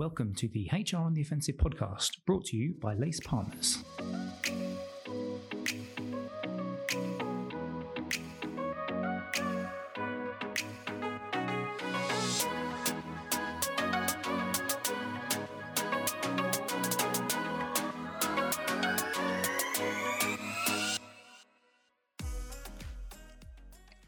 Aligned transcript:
Welcome 0.00 0.34
to 0.36 0.48
the 0.48 0.66
HR 0.72 0.96
on 0.96 1.12
the 1.12 1.20
Offensive 1.20 1.58
podcast, 1.58 2.24
brought 2.24 2.46
to 2.46 2.56
you 2.56 2.72
by 2.80 2.94
Lace 2.94 3.20
Partners. 3.20 3.84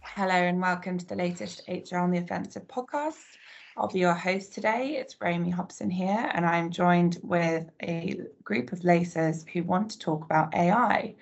Hello 0.01 0.31
and 0.31 0.59
welcome 0.59 0.97
to 0.97 1.07
the 1.07 1.17
latest 1.17 1.61
HR 1.69 1.99
on 1.99 2.11
the 2.11 2.19
Offensive 2.19 2.67
podcast. 2.67 3.37
I'll 3.77 3.89
be 3.89 4.01
your 4.01 4.15
host 4.15 4.53
today. 4.53 4.97
It's 4.99 5.17
Romy 5.19 5.49
Hobson 5.49 5.89
here, 5.89 6.31
and 6.35 6.45
I'm 6.45 6.71
joined 6.71 7.19
with 7.23 7.71
a 7.83 8.21
group 8.45 8.71
of 8.73 8.85
lacers 8.85 9.47
who 9.51 9.63
want 9.63 9.91
to 9.93 9.99
talk 9.99 10.25
about 10.25 10.55
AI. 10.55 11.15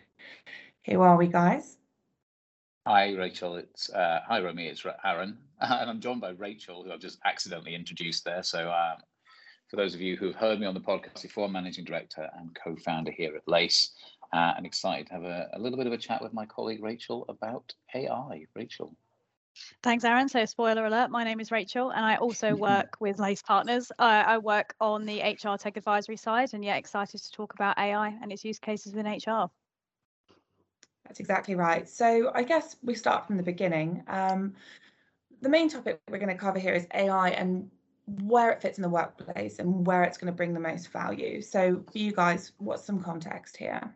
Who 0.87 1.01
are 1.01 1.17
we, 1.17 1.29
guys? 1.29 1.79
Hi, 2.89 3.15
Rachel. 3.15 3.55
It's 3.55 3.89
uh, 3.91 4.21
hi, 4.27 4.41
Romy. 4.41 4.67
It's 4.67 4.85
Aaron, 5.05 5.39
and 5.61 5.91
I'm 5.91 6.01
joined 6.01 6.21
by 6.21 6.31
Rachel, 6.31 6.83
who 6.83 6.91
I've 6.91 6.99
just 6.99 7.21
accidentally 7.25 7.77
introduced 7.77 8.25
there. 8.25 8.43
So, 8.43 8.69
um, 8.69 8.97
for 9.69 9.77
those 9.77 9.95
of 9.95 10.01
you 10.01 10.17
who've 10.17 10.35
heard 10.35 10.59
me 10.59 10.67
on 10.67 10.75
the 10.75 10.81
podcast 10.81 11.23
before, 11.23 11.45
I'm 11.45 11.53
managing 11.53 11.85
director 11.85 12.29
and 12.37 12.53
co-founder 12.57 13.13
here 13.13 13.37
at 13.37 13.47
Lace, 13.47 13.93
uh, 14.33 14.55
and 14.57 14.67
excited 14.67 15.07
to 15.07 15.13
have 15.13 15.25
a, 15.25 15.51
a 15.53 15.59
little 15.61 15.79
bit 15.79 15.87
of 15.87 15.93
a 15.93 15.99
chat 15.99 16.21
with 16.21 16.33
my 16.33 16.47
colleague 16.47 16.83
Rachel 16.83 17.25
about 17.29 17.73
AI. 17.95 18.47
Rachel. 18.57 18.97
Thanks, 19.83 20.05
Aaron. 20.05 20.29
So, 20.29 20.45
spoiler 20.45 20.85
alert, 20.87 21.11
my 21.11 21.25
name 21.25 21.41
is 21.41 21.51
Rachel, 21.51 21.91
and 21.91 22.05
I 22.05 22.17
also 22.17 22.55
work 22.57 22.97
with 23.01 23.19
Lace 23.19 23.43
Partners. 23.43 23.91
I, 23.99 24.23
I 24.23 24.39
work 24.39 24.75
on 24.81 25.07
the 25.07 25.21
HR 25.21 25.57
tech 25.57 25.77
advisory 25.77 26.17
side, 26.17 26.55
and 26.55 26.65
yeah, 26.65 26.77
excited 26.77 27.23
to 27.23 27.33
talk 27.33 27.55
about 27.55 27.79
AI 27.79 28.09
and 28.23 28.33
its 28.33 28.45
use 28.45 28.59
cases 28.59 28.95
within 28.95 29.13
HR. 29.13 29.51
That's 31.07 31.21
exactly 31.21 31.55
right. 31.55 31.89
So, 31.89 32.31
I 32.35 32.43
guess 32.43 32.77
we 32.83 32.95
start 32.95 33.27
from 33.27 33.37
the 33.37 33.43
beginning. 33.43 34.03
Um, 34.07 34.55
the 35.41 35.49
main 35.49 35.69
topic 35.69 36.01
we're 36.11 36.19
going 36.19 36.29
to 36.29 36.35
cover 36.35 36.59
here 36.59 36.75
is 36.75 36.87
AI 36.95 37.31
and 37.31 37.71
where 38.25 38.51
it 38.51 38.61
fits 38.61 38.79
in 38.79 38.83
the 38.83 38.89
workplace 38.89 39.59
and 39.59 39.87
where 39.87 40.03
it's 40.03 40.19
going 40.19 40.33
to 40.33 40.37
bring 40.37 40.53
the 40.53 40.61
most 40.61 40.91
value. 40.93 41.41
So, 41.41 41.83
for 41.91 41.99
you 41.99 42.13
guys, 42.13 42.53
what's 42.59 42.85
some 42.85 43.03
context 43.03 43.57
here? 43.57 43.95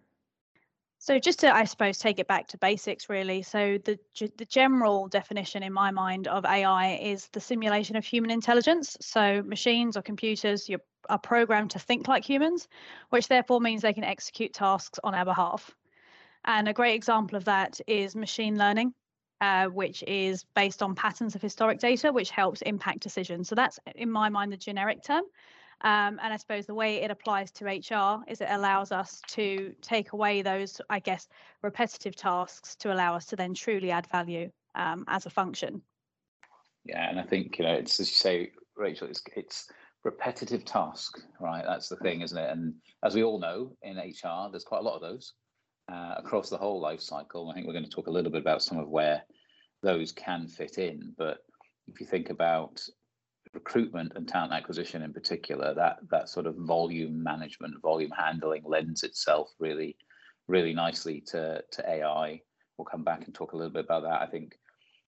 So 1.05 1.19
just 1.19 1.41
to, 1.41 1.55
I 1.55 1.65
suppose, 1.65 1.99
take 1.99 2.19
it 2.19 2.27
back 2.29 2.47
to 2.49 2.57
basics, 2.57 3.11
really. 3.11 3.43
So 3.43 3.77
the 3.77 3.99
the 4.39 4.47
general 4.47 5.07
definition 5.07 5.63
in 5.63 5.71
my 5.71 5.91
mind 5.91 6.27
of 6.29 6.47
AI 6.47 6.95
is 6.95 7.29
the 7.29 7.43
simulation 7.43 7.97
of 7.97 8.07
human 8.07 8.31
intelligence. 8.31 8.97
So 9.03 9.43
machines 9.43 9.99
or 9.99 10.03
computers 10.03 10.71
are 11.11 11.19
programmed 11.19 11.73
to 11.73 11.79
think 11.79 12.09
like 12.09 12.25
humans, 12.25 12.69
which 13.11 13.29
therefore 13.29 13.61
means 13.61 13.83
they 13.83 13.93
can 13.93 14.03
execute 14.03 14.55
tasks 14.55 14.99
on 15.05 15.15
our 15.15 15.27
behalf. 15.27 15.71
And 16.47 16.69
a 16.69 16.73
great 16.73 16.95
example 16.95 17.37
of 17.37 17.45
that 17.45 17.83
is 17.87 18.17
machine 18.17 18.57
learning, 18.57 18.95
uh, 19.43 19.67
which 19.67 20.03
is 20.05 20.47
based 20.55 20.83
on 20.83 20.95
patterns 20.95 21.35
of 21.35 21.43
historic 21.43 21.81
data, 21.81 22.15
which 22.15 22.31
helps 22.31 22.63
impact 22.63 23.01
decisions. 23.01 23.51
So 23.51 23.55
that's, 23.55 23.79
in 23.95 24.11
my 24.11 24.31
mind, 24.31 24.53
the 24.53 24.57
generic 24.57 25.03
term. 25.03 25.25
Um, 25.81 26.19
and 26.23 26.33
I 26.33 26.37
suppose 26.37 26.67
the 26.67 26.75
way 26.75 27.03
it 27.03 27.11
applies 27.11 27.51
to 27.53 27.65
HR 27.67 28.25
is 28.29 28.41
it 28.41 28.49
allows 28.51 28.93
us 28.93 29.21
to 29.29 29.75
take 29.83 30.13
away 30.13 30.43
those, 30.43 30.81
I 30.89 30.99
guess, 30.99 31.29
repetitive 31.63 32.17
tasks 32.17 32.77
to 32.77 32.93
allow 32.93 33.15
us 33.15 33.27
to 33.27 33.37
then 33.37 33.55
truly 33.55 33.91
add 33.91 34.07
value 34.11 34.51
um, 34.75 35.05
as 35.09 35.27
a 35.27 35.31
function. 35.31 35.83
Yeah, 36.85 37.09
and 37.09 37.19
I 37.19 37.23
think 37.23 37.59
you 37.59 37.65
know 37.65 37.73
it's 37.73 37.99
as 38.01 38.11
you 38.11 38.15
say, 38.15 38.53
Rachel, 38.77 39.09
it's 39.09 39.23
it's 39.37 39.71
repetitive 40.05 40.65
task, 40.65 41.19
right? 41.41 41.65
That's 41.67 41.89
the 41.89 41.97
thing, 41.97 42.21
isn't 42.21 42.37
it? 42.37 42.51
And 42.51 42.75
as 43.03 43.15
we 43.15 43.23
all 43.23 43.39
know 43.39 43.77
in 43.83 43.97
HR, 43.97 44.51
there's 44.51 44.65
quite 44.65 44.81
a 44.81 44.85
lot 44.85 44.97
of 44.97 45.01
those 45.01 45.33
uh, 45.91 46.15
across 46.19 46.51
the 46.51 46.59
whole 46.59 46.81
life 46.81 47.01
cycle. 47.01 47.51
I 47.51 47.55
think 47.55 47.67
we're 47.67 47.73
going 47.73 47.85
to 47.85 47.91
talk 47.91 48.07
a 48.07 48.13
little 48.13 48.31
bit 48.31 48.43
about 48.43 48.63
some 48.63 48.79
of 48.79 48.89
where 48.89 49.23
those 49.83 50.13
can 50.13 50.47
fit 50.47 50.79
in. 50.79 51.15
But 51.17 51.39
if 51.87 52.01
you 52.01 52.07
think 52.07 52.31
about 52.31 52.83
recruitment 53.53 54.13
and 54.17 54.27
talent 54.27 54.53
acquisition 54.53 55.03
in 55.03 55.13
particular, 55.13 55.75
that 55.75 55.99
that 56.11 56.29
sort 56.29 56.47
of 56.47 56.57
volume 56.57 57.23
management, 57.23 57.81
volume 57.83 58.11
handling 58.11 58.63
lends 58.65 59.03
itself 59.03 59.51
really, 59.59 59.97
really 60.49 60.73
nicely 60.73 61.21
to 61.29 61.63
to 61.73 61.91
AI. 61.91 62.41
We'll 62.77 62.85
come 62.87 63.05
back 63.05 63.27
and 63.27 63.35
talk 63.35 63.53
a 63.53 63.57
little 63.57 63.73
bit 63.73 63.85
about 63.85 64.03
that. 64.03 64.21
I 64.21 64.27
think 64.27 64.59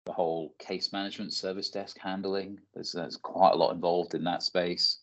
the 0.05 0.13
whole 0.13 0.55
case 0.59 0.93
management 0.93 1.33
service 1.33 1.71
desk 1.71 1.99
handling, 1.99 2.59
there's, 2.75 2.93
there's 2.93 3.17
quite 3.17 3.53
a 3.53 3.57
lot 3.57 3.75
involved 3.75 4.15
in 4.15 4.23
that 4.25 4.43
space. 4.43 5.01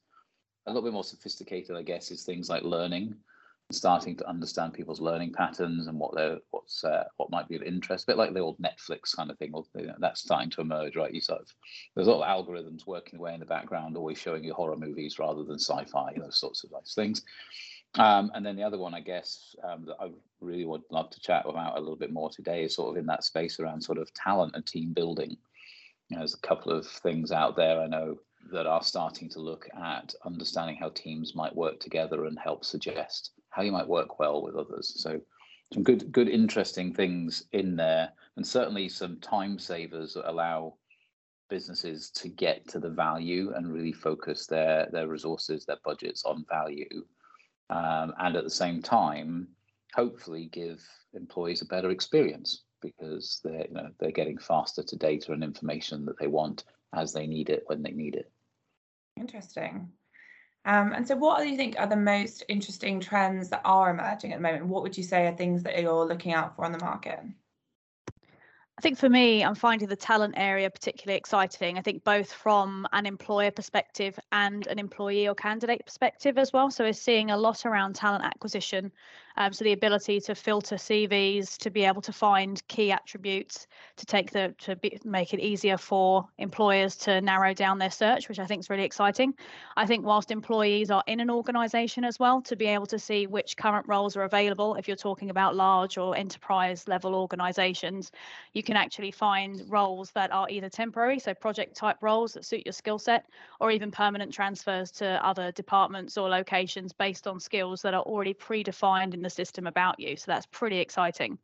A 0.66 0.72
little 0.72 0.88
bit 0.88 0.94
more 0.94 1.04
sophisticated, 1.04 1.76
I 1.76 1.82
guess, 1.82 2.12
is 2.12 2.24
things 2.24 2.50
like 2.50 2.64
learning 2.64 3.16
starting 3.72 4.16
to 4.18 4.30
understand 4.30 4.74
people's 4.74 5.02
learning 5.02 5.34
patterns 5.34 5.88
and 5.88 6.00
what 6.00 6.16
they're 6.16 6.38
what's 6.52 6.84
uh, 6.84 7.06
what 7.18 7.32
might 7.32 7.48
be 7.48 7.56
of 7.56 7.64
interest. 7.64 8.04
A 8.04 8.08
bit 8.08 8.18
like 8.18 8.34
the 8.34 8.40
old 8.40 8.58
Netflix 8.60 9.16
kind 9.16 9.32
of 9.32 9.38
thing. 9.38 9.54
You 9.76 9.88
know, 9.88 9.96
that's 10.00 10.22
starting 10.22 10.50
to 10.52 10.62
emerge, 10.62 10.96
right? 10.96 11.14
You 11.14 11.22
sort 11.22 11.42
of 11.42 11.48
there's 11.96 12.08
of 12.08 12.22
algorithms 12.22 12.86
working 12.86 13.20
away 13.20 13.34
in 13.34 13.40
the 13.40 13.46
background, 13.46 13.98
always 13.98 14.18
showing 14.18 14.44
you 14.44 14.54
horror 14.54 14.78
movies 14.78 15.20
rather 15.20 15.44
than 15.44 15.60
sci-fi, 15.60 16.14
those 16.18 16.40
sorts 16.40 16.64
of 16.64 16.72
nice 16.72 16.94
things. 16.94 17.24
Um, 17.96 18.32
and 18.34 18.44
then 18.44 18.56
the 18.56 18.64
other 18.64 18.80
one, 18.80 18.96
I 18.96 19.02
guess, 19.02 19.56
um, 19.64 19.86
that 19.86 19.98
I 20.00 20.10
really 20.42 20.66
would 20.66 20.82
love 20.90 21.12
to 21.12 21.20
chat 21.20 21.46
about 21.46 21.78
a 21.78 21.80
little 21.80 21.96
bit 21.96 22.12
more 22.12 22.30
today 22.30 22.64
is 22.64 22.76
sort 22.76 22.90
of 22.90 22.98
in 22.98 23.06
that 23.06 23.24
space 23.24 23.60
around 23.60 23.82
sort 23.82 24.00
of 24.00 24.12
talent 24.16 24.56
and 24.56 24.66
team 24.66 24.94
building. 24.94 25.38
You 26.10 26.18
know, 26.18 26.22
there's 26.22 26.34
a 26.34 26.48
couple 26.48 26.72
of 26.72 26.88
things 26.88 27.32
out 27.32 27.56
there 27.56 27.80
I 27.80 27.88
know 27.88 28.18
that 28.52 28.66
are 28.66 28.84
starting 28.84 29.30
to 29.30 29.40
look 29.40 29.70
at 29.80 30.14
understanding 30.26 30.76
how 30.76 30.90
teams 30.90 31.36
might 31.36 31.56
work 31.56 31.80
together 31.80 32.26
and 32.26 32.38
help 32.38 32.66
suggest 32.66 33.32
how 33.54 33.62
you 33.62 33.72
might 33.72 33.88
work 33.88 34.20
well 34.20 34.42
with 34.42 34.56
others. 34.56 34.94
So 35.02 35.22
some 35.74 35.84
good, 35.84 36.12
good, 36.12 36.28
interesting 36.28 36.94
things 36.94 37.46
in 37.52 37.76
there, 37.76 38.12
and 38.36 38.46
certainly 38.46 38.90
some 38.90 39.20
time 39.20 39.58
savers 39.60 40.14
that 40.14 40.30
allow 40.30 40.76
businesses 41.50 42.10
to 42.10 42.30
get 42.30 42.68
to 42.68 42.80
the 42.80 42.90
value 42.90 43.54
and 43.56 43.72
really 43.72 43.94
focus 43.94 44.48
their 44.48 44.88
their 44.92 45.08
resources, 45.08 45.66
their 45.66 45.78
budgets 45.84 46.26
on 46.26 46.46
value, 46.50 47.06
um, 47.70 48.14
and 48.20 48.36
at 48.36 48.44
the 48.44 48.50
same 48.50 48.82
time, 48.82 49.48
hopefully 49.94 50.50
give 50.52 50.84
employees 51.14 51.62
a 51.62 51.66
better 51.66 51.92
experience 51.92 52.64
because 52.82 53.40
they're 53.44 53.68
you 53.68 53.74
know 53.74 53.90
they're 54.00 54.12
getting 54.12 54.38
faster 54.38 54.84
to 54.84 54.96
data 54.96 55.32
and 55.32 55.44
information 55.44 56.06
that 56.06 56.20
they 56.20 56.28
want 56.28 56.66
as 56.96 57.14
they 57.14 57.28
need 57.28 57.50
it 57.50 57.64
when 57.68 57.82
they 57.82 57.92
need 57.92 58.16
it. 58.16 58.32
Interesting. 59.20 59.90
Um, 60.66 60.94
and 60.94 61.06
so, 61.06 61.16
what 61.16 61.42
do 61.42 61.50
you 61.50 61.58
think 61.58 61.76
are 61.78 61.88
the 61.88 61.96
most 61.96 62.44
interesting 62.48 63.00
trends 63.00 63.50
that 63.50 63.62
are 63.66 63.90
emerging 63.90 64.32
at 64.32 64.38
the 64.38 64.44
moment? 64.44 64.68
What 64.68 64.84
would 64.84 64.98
you 64.98 65.04
say 65.04 65.28
are 65.28 65.36
things 65.36 65.64
that 65.64 65.82
you're 65.82 66.06
looking 66.06 66.34
out 66.34 66.56
for 66.56 66.64
on 66.64 66.72
the 66.72 66.80
market? 66.80 67.20
I 68.78 68.82
think 68.82 68.98
for 68.98 69.10
me, 69.10 69.44
I'm 69.44 69.56
finding 69.56 69.88
the 69.88 69.96
talent 69.96 70.34
area 70.36 70.70
particularly 70.70 71.18
exciting. 71.18 71.78
I 71.78 71.82
think 71.82 72.04
both 72.04 72.32
from 72.32 72.88
an 72.92 73.06
employer 73.06 73.52
perspective 73.52 74.18
and 74.32 74.66
an 74.68 74.80
employee 74.80 75.28
or 75.28 75.36
candidate 75.36 75.86
perspective 75.86 76.38
as 76.38 76.52
well. 76.52 76.72
So 76.72 76.84
we're 76.84 76.94
seeing 76.94 77.30
a 77.30 77.38
lot 77.38 77.66
around 77.66 77.96
talent 77.96 78.24
acquisition 78.24 78.92
um, 79.38 79.52
so 79.52 79.64
the 79.64 79.74
ability 79.74 80.20
to 80.22 80.36
filter 80.36 80.76
CVs, 80.76 81.58
to 81.58 81.70
be 81.70 81.84
able 81.86 82.02
to 82.02 82.14
find 82.14 82.66
key 82.68 82.92
attributes, 82.92 83.68
to 83.98 84.06
take 84.06 84.32
the 84.32 84.54
to 84.60 84.76
be, 84.76 85.00
make 85.04 85.34
it 85.34 85.40
easier 85.40 85.78
for 85.78 86.28
employers 86.38 86.96
to 86.98 87.20
narrow 87.22 87.54
down 87.54 87.80
their 87.80 87.92
search, 87.92 88.30
which 88.30 88.40
I 88.40 88.46
think 88.46 88.62
is 88.62 88.70
really 88.70 88.84
exciting. 88.84 89.34
I 89.76 89.86
think 89.86 90.06
whilst 90.06 90.30
employees 90.32 90.92
are 90.92 91.04
in 91.08 91.20
an 91.20 91.30
organisation 91.32 92.04
as 92.04 92.20
well, 92.20 92.42
to 92.44 92.56
be 92.56 92.68
able 92.68 92.86
to 92.88 93.00
see 93.00 93.26
which 93.26 93.58
current 93.58 93.88
roles 93.88 94.16
are 94.16 94.24
available. 94.24 94.76
If 94.76 94.88
you're 94.88 94.98
talking 94.98 95.30
about 95.32 95.56
large 95.56 95.98
or 95.98 96.16
enterprise 96.16 96.88
level 96.88 97.16
organisations, 97.16 98.12
you 98.54 98.62
can 98.62 98.76
actually 98.76 99.12
find 99.12 99.64
roles 99.68 100.12
that 100.12 100.32
are 100.32 100.48
either 100.50 100.70
temporary, 100.70 101.18
so 101.20 101.34
project 101.34 101.76
type 101.76 101.98
roles 102.02 102.34
that 102.34 102.46
suit 102.46 102.66
your 102.66 102.74
skill 102.74 103.00
set, 103.00 103.26
or 103.60 103.72
even 103.72 103.90
permanent 103.90 104.32
transfers 104.32 104.92
to 104.92 105.26
other 105.26 105.52
departments 105.52 106.18
or 106.18 106.30
locations 106.30 106.94
based 106.94 107.26
on 107.26 107.40
skills 107.40 107.82
that 107.82 107.94
are 107.94 108.04
already 108.04 108.34
predefined 108.34 109.14
in 109.14 109.23
the 109.24 109.30
system 109.30 109.68
about 109.68 110.00
you. 110.00 110.16
So 110.16 110.26
that's 110.28 110.46
pretty 110.48 110.80
exciting. 110.80 111.38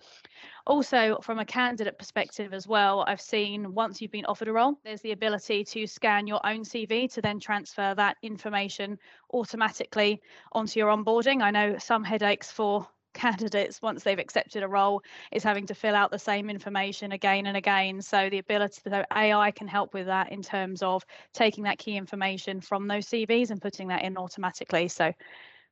Also, 0.68 1.18
from 1.24 1.40
a 1.40 1.46
candidate 1.46 1.98
perspective 1.98 2.54
as 2.54 2.68
well, 2.68 3.04
I've 3.08 3.22
seen 3.22 3.74
once 3.74 4.02
you've 4.02 4.12
been 4.12 4.26
offered 4.26 4.48
a 4.48 4.54
role, 4.54 4.80
there's 4.84 5.02
the 5.02 5.14
ability 5.14 5.64
to 5.64 5.88
scan 5.88 6.28
your 6.28 6.46
own 6.46 6.64
CV 6.64 7.12
to 7.14 7.22
then 7.22 7.40
transfer 7.40 7.94
that 7.96 8.18
information 8.22 9.00
automatically 9.34 10.22
onto 10.52 10.80
your 10.80 10.96
onboarding. 10.96 11.42
I 11.42 11.52
know 11.52 11.78
some 11.78 12.04
headaches 12.04 12.52
for 12.52 12.88
candidates 13.14 13.82
once 13.82 14.04
they've 14.04 14.20
accepted 14.20 14.62
a 14.64 14.68
role 14.68 15.02
is 15.32 15.44
having 15.44 15.66
to 15.66 15.74
fill 15.74 15.96
out 15.96 16.12
the 16.12 16.20
same 16.20 16.50
information 16.50 17.12
again 17.12 17.48
and 17.48 17.58
again 17.58 18.02
so 18.02 18.30
the 18.30 18.38
ability 18.38 18.82
that 18.86 19.08
ai 19.16 19.50
can 19.50 19.68
help 19.68 19.96
with 19.96 20.06
that 20.06 20.32
in 20.32 20.44
terms 20.44 20.84
of 20.84 21.04
taking 21.34 21.64
that 21.64 21.80
key 21.80 21.98
information 21.98 22.62
from 22.62 22.88
those 22.88 23.08
cvs 23.08 23.50
and 23.50 23.62
putting 23.62 23.88
that 23.88 24.04
in 24.04 24.16
automatically 24.16 24.88
so 24.88 25.12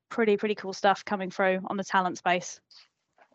pretty 0.10 0.38
pretty 0.38 0.56
cool 0.56 0.74
stuff 0.74 1.04
coming 1.06 1.32
through 1.32 1.62
on 1.66 1.78
the 1.78 1.84
talent 1.84 2.18
space. 2.18 2.60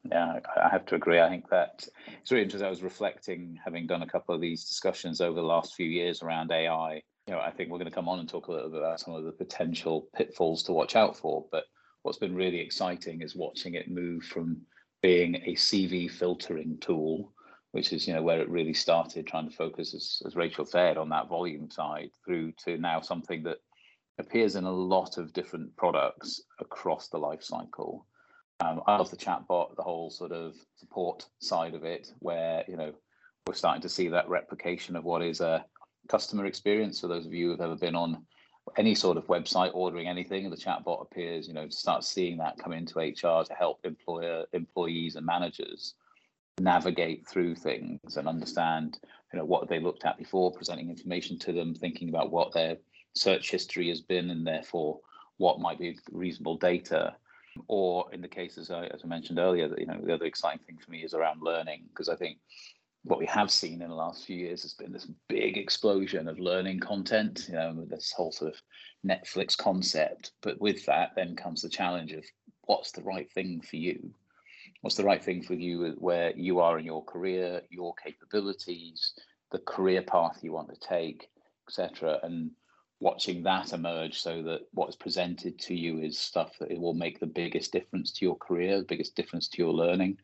Yeah, 0.04 0.40
I 0.60 0.68
have 0.68 0.84
to 0.86 0.96
agree. 0.96 1.20
I 1.20 1.28
think 1.28 1.48
that 1.50 1.86
it's 2.20 2.32
really 2.32 2.42
interesting. 2.42 2.66
I 2.66 2.70
was 2.70 2.82
reflecting, 2.82 3.58
having 3.64 3.86
done 3.86 4.02
a 4.02 4.06
couple 4.06 4.34
of 4.34 4.40
these 4.40 4.64
discussions 4.64 5.20
over 5.20 5.40
the 5.40 5.46
last 5.46 5.74
few 5.74 5.86
years 5.86 6.22
around 6.22 6.50
AI, 6.50 7.02
you 7.28 7.34
know, 7.34 7.40
I 7.40 7.52
think 7.52 7.70
we're 7.70 7.78
going 7.78 7.90
to 7.90 7.94
come 7.94 8.08
on 8.08 8.18
and 8.18 8.28
talk 8.28 8.48
a 8.48 8.52
little 8.52 8.70
bit 8.70 8.80
about 8.80 8.98
some 8.98 9.14
of 9.14 9.22
the 9.22 9.30
potential 9.30 10.08
pitfalls 10.16 10.64
to 10.64 10.72
watch 10.72 10.96
out 10.96 11.16
for. 11.16 11.46
But 11.52 11.64
what's 12.02 12.18
been 12.18 12.34
really 12.34 12.58
exciting 12.58 13.22
is 13.22 13.36
watching 13.36 13.74
it 13.74 13.88
move 13.88 14.24
from 14.24 14.62
being 15.02 15.36
a 15.36 15.54
CV 15.54 16.10
filtering 16.10 16.78
tool, 16.80 17.32
which 17.70 17.92
is 17.92 18.08
you 18.08 18.14
know 18.14 18.22
where 18.22 18.40
it 18.40 18.48
really 18.48 18.74
started, 18.74 19.26
trying 19.26 19.48
to 19.48 19.56
focus, 19.56 19.94
as, 19.94 20.22
as 20.26 20.34
Rachel 20.34 20.64
said, 20.64 20.96
on 20.96 21.08
that 21.10 21.28
volume 21.28 21.70
side, 21.70 22.10
through 22.24 22.52
to 22.64 22.76
now 22.76 23.00
something 23.00 23.44
that 23.44 23.58
appears 24.18 24.56
in 24.56 24.64
a 24.64 24.72
lot 24.72 25.18
of 25.18 25.32
different 25.32 25.74
products 25.76 26.42
across 26.60 27.08
the 27.08 27.18
life 27.18 27.42
cycle. 27.42 28.06
Um, 28.60 28.82
I 28.86 28.96
love 28.96 29.10
the 29.10 29.16
chatbot, 29.16 29.76
the 29.76 29.82
whole 29.82 30.10
sort 30.10 30.32
of 30.32 30.54
support 30.76 31.26
side 31.40 31.74
of 31.74 31.84
it, 31.84 32.12
where 32.20 32.64
you 32.68 32.76
know 32.76 32.92
we're 33.46 33.54
starting 33.54 33.82
to 33.82 33.88
see 33.88 34.08
that 34.08 34.28
replication 34.28 34.94
of 34.94 35.04
what 35.04 35.22
is 35.22 35.40
a 35.40 35.64
customer 36.08 36.46
experience. 36.46 37.00
For 37.00 37.08
those 37.08 37.26
of 37.26 37.32
you 37.32 37.50
who've 37.50 37.60
ever 37.60 37.76
been 37.76 37.96
on 37.96 38.24
any 38.76 38.94
sort 38.94 39.16
of 39.16 39.26
website 39.26 39.72
ordering 39.74 40.06
anything, 40.06 40.48
the 40.48 40.56
chatbot 40.56 41.02
appears, 41.02 41.48
you 41.48 41.54
know, 41.54 41.66
to 41.66 41.72
start 41.72 42.04
seeing 42.04 42.36
that 42.38 42.58
come 42.58 42.72
into 42.72 43.00
HR 43.00 43.44
to 43.44 43.54
help 43.58 43.80
employer 43.84 44.44
employees 44.52 45.16
and 45.16 45.26
managers 45.26 45.94
navigate 46.60 47.26
through 47.26 47.56
things 47.56 48.16
and 48.16 48.28
understand, 48.28 48.98
you 49.32 49.38
know, 49.38 49.44
what 49.44 49.68
they 49.68 49.80
looked 49.80 50.04
at 50.04 50.18
before, 50.18 50.52
presenting 50.52 50.90
information 50.90 51.38
to 51.40 51.52
them, 51.52 51.74
thinking 51.74 52.08
about 52.08 52.30
what 52.30 52.52
their 52.52 52.76
search 53.14 53.50
history 53.50 53.88
has 53.88 54.00
been, 54.00 54.30
and 54.30 54.46
therefore 54.46 55.00
what 55.38 55.60
might 55.60 55.78
be 55.78 55.98
reasonable 56.10 56.56
data. 56.56 57.14
Or 57.68 58.06
in 58.12 58.22
the 58.22 58.28
cases, 58.28 58.70
as 58.70 59.02
I 59.04 59.06
mentioned 59.06 59.38
earlier, 59.38 59.68
that 59.68 59.78
you 59.78 59.86
know, 59.86 60.00
the 60.02 60.14
other 60.14 60.24
exciting 60.24 60.64
thing 60.66 60.78
for 60.78 60.90
me 60.90 61.04
is 61.04 61.12
around 61.12 61.42
learning 61.42 61.84
because 61.88 62.08
I 62.08 62.16
think 62.16 62.38
what 63.04 63.18
we 63.18 63.26
have 63.26 63.50
seen 63.50 63.82
in 63.82 63.88
the 63.88 63.94
last 63.94 64.24
few 64.24 64.36
years 64.36 64.62
has 64.62 64.74
been 64.74 64.92
this 64.92 65.10
big 65.28 65.58
explosion 65.58 66.28
of 66.28 66.38
learning 66.38 66.80
content, 66.80 67.46
you 67.48 67.54
know, 67.54 67.84
this 67.88 68.12
whole 68.12 68.32
sort 68.32 68.54
of 68.54 68.60
Netflix 69.06 69.56
concept. 69.56 70.32
But 70.40 70.60
with 70.60 70.86
that, 70.86 71.10
then 71.16 71.34
comes 71.34 71.62
the 71.62 71.68
challenge 71.68 72.12
of 72.12 72.24
what's 72.62 72.92
the 72.92 73.02
right 73.02 73.30
thing 73.32 73.60
for 73.60 73.76
you? 73.76 74.14
What's 74.82 74.96
the 74.96 75.04
right 75.04 75.22
thing 75.22 75.42
for 75.42 75.54
you 75.54 75.94
where 75.98 76.32
you 76.36 76.60
are 76.60 76.78
in 76.78 76.84
your 76.84 77.04
career, 77.04 77.62
your 77.70 77.94
capabilities, 78.02 79.14
the 79.50 79.58
career 79.58 80.02
path 80.02 80.38
you 80.42 80.52
want 80.52 80.72
to 80.72 80.88
take, 80.88 81.28
etc. 81.68 82.18
And 82.22 82.52
watching 83.02 83.42
that 83.42 83.72
emerge 83.72 84.20
so 84.20 84.42
that 84.42 84.60
what's 84.72 84.96
presented 84.96 85.58
to 85.58 85.74
you 85.74 85.98
is 85.98 86.18
stuff 86.18 86.52
that 86.58 86.70
it 86.70 86.80
will 86.80 86.94
make 86.94 87.18
the 87.18 87.26
biggest 87.26 87.72
difference 87.72 88.12
to 88.12 88.24
your 88.24 88.36
career, 88.36 88.78
the 88.78 88.84
biggest 88.84 89.16
difference 89.16 89.48
to 89.48 89.58
your 89.58 89.72
learning 89.72 90.16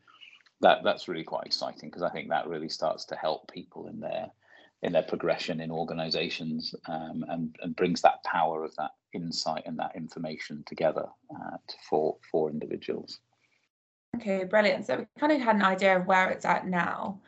that 0.61 0.79
that's 0.83 1.07
really 1.07 1.23
quite 1.23 1.45
exciting 1.45 1.89
because 1.89 2.01
I 2.01 2.09
think 2.09 2.29
that 2.29 2.47
really 2.47 2.69
starts 2.69 3.05
to 3.05 3.15
help 3.15 3.51
people 3.51 3.87
in 3.87 3.99
their 3.99 4.27
in 4.81 4.93
their 4.93 5.03
progression 5.03 5.59
in 5.59 5.71
organizations 5.71 6.73
um, 6.87 7.25
and, 7.27 7.53
and 7.61 7.75
brings 7.75 8.01
that 8.01 8.23
power 8.23 8.63
of 8.63 8.73
that 8.77 8.91
insight 9.13 9.63
and 9.65 9.77
that 9.77 9.93
information 9.95 10.63
together 10.65 11.05
uh, 11.35 11.57
for 11.89 12.17
for 12.31 12.49
individuals. 12.49 13.19
Okay, 14.15 14.43
brilliant. 14.43 14.85
So 14.85 14.97
we 14.97 15.05
kind 15.19 15.31
of 15.31 15.41
had 15.41 15.55
an 15.55 15.63
idea 15.63 15.97
of 15.97 16.07
where 16.07 16.29
it's 16.29 16.45
at 16.45 16.67
now 16.67 17.19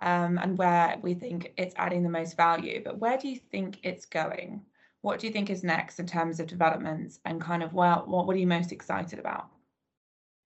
um, 0.00 0.38
and 0.38 0.56
where 0.56 0.98
we 1.02 1.14
think 1.14 1.52
it's 1.56 1.74
adding 1.76 2.02
the 2.02 2.10
most 2.10 2.36
value, 2.36 2.82
but 2.84 2.98
where 2.98 3.18
do 3.18 3.28
you 3.28 3.40
think 3.50 3.78
it's 3.82 4.06
going? 4.06 4.62
What 5.02 5.20
do 5.20 5.26
you 5.26 5.32
think 5.32 5.50
is 5.50 5.62
next 5.62 6.00
in 6.00 6.06
terms 6.06 6.40
of 6.40 6.46
developments 6.46 7.20
and 7.24 7.40
kind 7.40 7.62
of 7.62 7.72
well, 7.72 8.04
what, 8.06 8.26
what 8.26 8.34
are 8.36 8.38
you 8.38 8.46
most 8.46 8.72
excited 8.72 9.18
about? 9.18 9.48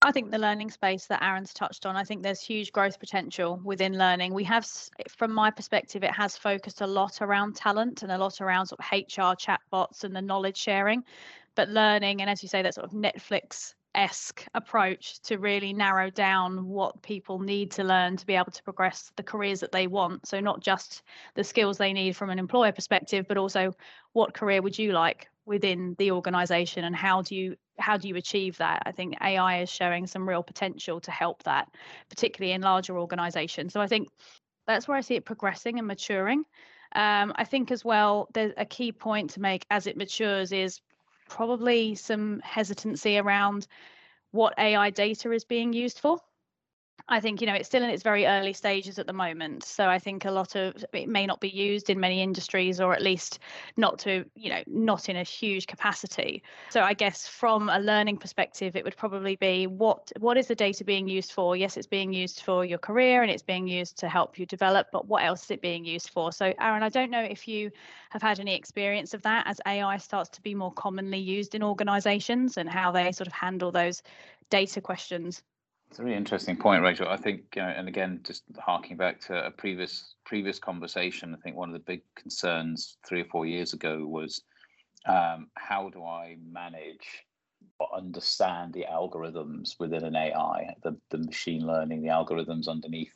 I 0.05 0.11
think 0.11 0.33
the 0.33 0.39
learning 0.39 0.71
space 0.71 1.07
that 1.07 1.23
Aaron's 1.23 1.55
touched 1.55 1.87
on, 1.87 1.95
I 1.95 2.03
think 2.03 2.23
there's 2.23 2.41
huge 2.41 2.73
growth 2.73 2.99
potential 2.99 3.61
within 3.63 3.97
learning. 3.97 4.35
We 4.35 4.43
have, 4.45 4.67
from 5.09 5.33
my 5.33 5.51
perspective, 5.53 6.03
it 6.03 6.11
has 6.11 6.37
focused 6.37 6.81
a 6.81 6.87
lot 6.87 7.23
around 7.23 7.55
talent 7.55 8.03
and 8.03 8.11
a 8.11 8.19
lot 8.19 8.41
around 8.41 8.67
sort 8.67 8.81
of 8.81 8.87
HR 8.91 9.37
chatbots 9.37 10.03
and 10.03 10.15
the 10.15 10.21
knowledge 10.21 10.57
sharing. 10.57 11.05
But 11.55 11.69
learning, 11.69 12.21
and 12.21 12.29
as 12.29 12.43
you 12.43 12.49
say, 12.49 12.63
that 12.63 12.75
sort 12.75 12.87
of 12.87 12.93
Netflix 12.93 13.75
esque 13.95 14.47
approach 14.55 15.21
to 15.21 15.39
really 15.39 15.73
narrow 15.73 16.11
down 16.11 16.67
what 16.67 17.03
people 17.03 17.39
need 17.39 17.71
to 17.73 17.85
learn 17.85 18.17
to 18.17 18.27
be 18.27 18.35
able 18.35 18.53
to 18.53 18.63
progress 18.63 19.13
the 19.17 19.23
careers 19.23 19.61
that 19.61 19.73
they 19.73 19.87
want. 19.87 20.27
So, 20.27 20.41
not 20.41 20.61
just 20.61 21.03
the 21.35 21.45
skills 21.45 21.79
they 21.79 21.93
need 21.93 22.17
from 22.17 22.31
an 22.31 22.39
employer 22.39 22.73
perspective, 22.73 23.27
but 23.29 23.37
also 23.37 23.75
what 24.13 24.35
career 24.35 24.63
would 24.63 24.79
you 24.79 24.93
like 24.93 25.29
within 25.45 25.95
the 25.99 26.11
organization 26.13 26.85
and 26.85 26.95
how 26.95 27.23
do 27.23 27.35
you 27.35 27.57
how 27.79 27.97
do 27.97 28.09
you 28.09 28.17
achieve 28.17 28.57
that? 28.59 28.83
I 28.87 28.93
think 28.93 29.17
ai 29.21 29.63
is 29.63 29.71
showing 29.71 30.07
some 30.07 30.29
real 30.29 30.43
potential 30.43 31.01
to 31.01 31.11
help 31.11 31.43
that 31.45 31.69
particularly 32.09 32.53
in 32.53 32.61
larger 32.61 32.99
organizations. 32.99 33.73
So 33.73 33.81
i 33.81 33.87
think 33.87 34.09
that's 34.67 34.87
where 34.87 34.97
i 34.97 35.01
see 35.01 35.17
it 35.17 35.25
progressing 35.25 35.79
and 35.79 35.89
maturing. 35.89 36.45
Um, 36.95 37.33
i 37.37 37.45
think 37.45 37.71
as 37.71 37.85
well 37.85 38.29
there's 38.35 38.53
a 38.57 38.65
key 38.65 38.93
point 38.93 39.31
to 39.31 39.41
make 39.41 39.67
as 39.71 39.87
it 39.87 39.97
matures 39.97 40.53
is 40.53 40.81
probably 41.33 41.95
some 41.95 42.41
hesitancy 42.41 43.17
around 43.17 43.67
what 44.33 44.53
ai 44.59 44.91
data 44.91 45.33
is 45.33 45.45
being 45.45 45.73
used 45.73 45.99
for 45.99 46.19
I 47.09 47.21
think 47.21 47.41
you 47.41 47.47
know 47.47 47.55
it's 47.55 47.69
still 47.69 47.83
in 47.83 47.91
its 47.91 48.03
very 48.03 48.27
early 48.27 48.53
stages 48.53 48.99
at 48.99 49.07
the 49.07 49.13
moment. 49.13 49.65
So 49.65 49.89
I 49.89 49.99
think 49.99 50.25
a 50.25 50.31
lot 50.31 50.55
of 50.55 50.85
it 50.93 51.09
may 51.09 51.27
not 51.27 51.41
be 51.41 51.49
used 51.49 51.91
in 51.91 52.01
many 52.01 52.23
industries, 52.23 52.81
or 52.81 52.95
at 52.95 53.03
least 53.03 53.39
not 53.77 53.99
to 54.01 54.25
you 54.35 54.51
know 54.51 54.63
not 54.67 55.09
in 55.09 55.17
a 55.17 55.23
huge 55.23 55.67
capacity. 55.67 56.43
So 56.71 56.83
I 56.83 56.95
guess 56.95 57.27
from 57.27 57.69
a 57.69 57.79
learning 57.79 58.19
perspective, 58.19 58.77
it 58.77 58.85
would 58.85 58.97
probably 58.97 59.37
be 59.37 59.67
what 59.67 60.13
what 60.19 60.37
is 60.37 60.47
the 60.47 60.55
data 60.55 60.85
being 60.85 61.09
used 61.09 61.33
for? 61.33 61.57
Yes, 61.57 61.77
it's 61.77 61.87
being 61.87 62.13
used 62.13 62.43
for 62.43 62.65
your 62.65 62.79
career 62.79 63.23
and 63.23 63.31
it's 63.31 63.43
being 63.43 63.67
used 63.67 63.99
to 63.99 64.09
help 64.09 64.39
you 64.39 64.47
develop, 64.47 64.89
but 64.93 65.07
what 65.07 65.25
else 65.25 65.45
is 65.45 65.51
it 65.51 65.63
being 65.63 65.85
used 65.85 66.11
for? 66.11 66.33
So 66.33 66.53
Aaron, 66.61 66.83
I 66.83 66.89
don't 66.89 67.11
know 67.11 67.23
if 67.23 67.49
you 67.49 67.71
have 68.11 68.23
had 68.23 68.41
any 68.41 68.55
experience 68.55 69.15
of 69.15 69.23
that 69.23 69.47
as 69.47 69.61
AI 69.67 69.97
starts 69.97 70.31
to 70.31 70.43
be 70.43 70.55
more 70.55 70.73
commonly 70.73 71.19
used 71.19 71.55
in 71.55 71.63
organisations 71.63 72.57
and 72.57 72.69
how 72.69 72.91
they 72.93 73.13
sort 73.13 73.27
of 73.27 73.33
handle 73.33 73.73
those 73.73 74.03
data 74.51 74.81
questions. 74.81 75.43
It's 75.93 75.99
a 75.99 76.05
really 76.05 76.17
interesting 76.17 76.57
point, 76.57 76.83
Rachel. 76.83 77.07
I 77.07 77.19
think, 77.19 77.43
uh, 77.59 77.61
and 77.61 77.87
again, 77.87 78.21
just 78.23 78.45
harking 78.59 78.97
back 78.97 79.21
to 79.27 79.45
a 79.45 79.51
previous 79.51 80.15
previous 80.25 80.59
conversation, 80.59 81.35
I 81.35 81.41
think 81.43 81.55
one 81.55 81.69
of 81.69 81.75
the 81.75 81.85
big 81.85 82.01
concerns 82.17 82.97
three 83.07 83.21
or 83.21 83.27
four 83.27 83.45
years 83.45 83.75
ago 83.75 84.07
was 84.07 84.41
um, 85.07 85.49
how 85.59 85.91
do 85.91 86.03
I 86.03 86.39
manage 86.51 87.27
or 87.79 87.95
understand 87.95 88.73
the 88.73 88.87
algorithms 88.91 89.79
within 89.79 90.03
an 90.05 90.17
AI, 90.17 90.75
the, 90.83 90.97
the 91.11 91.19
machine 91.19 91.67
learning, 91.67 92.01
the 92.01 92.09
algorithms 92.09 92.69
underneath 92.69 93.13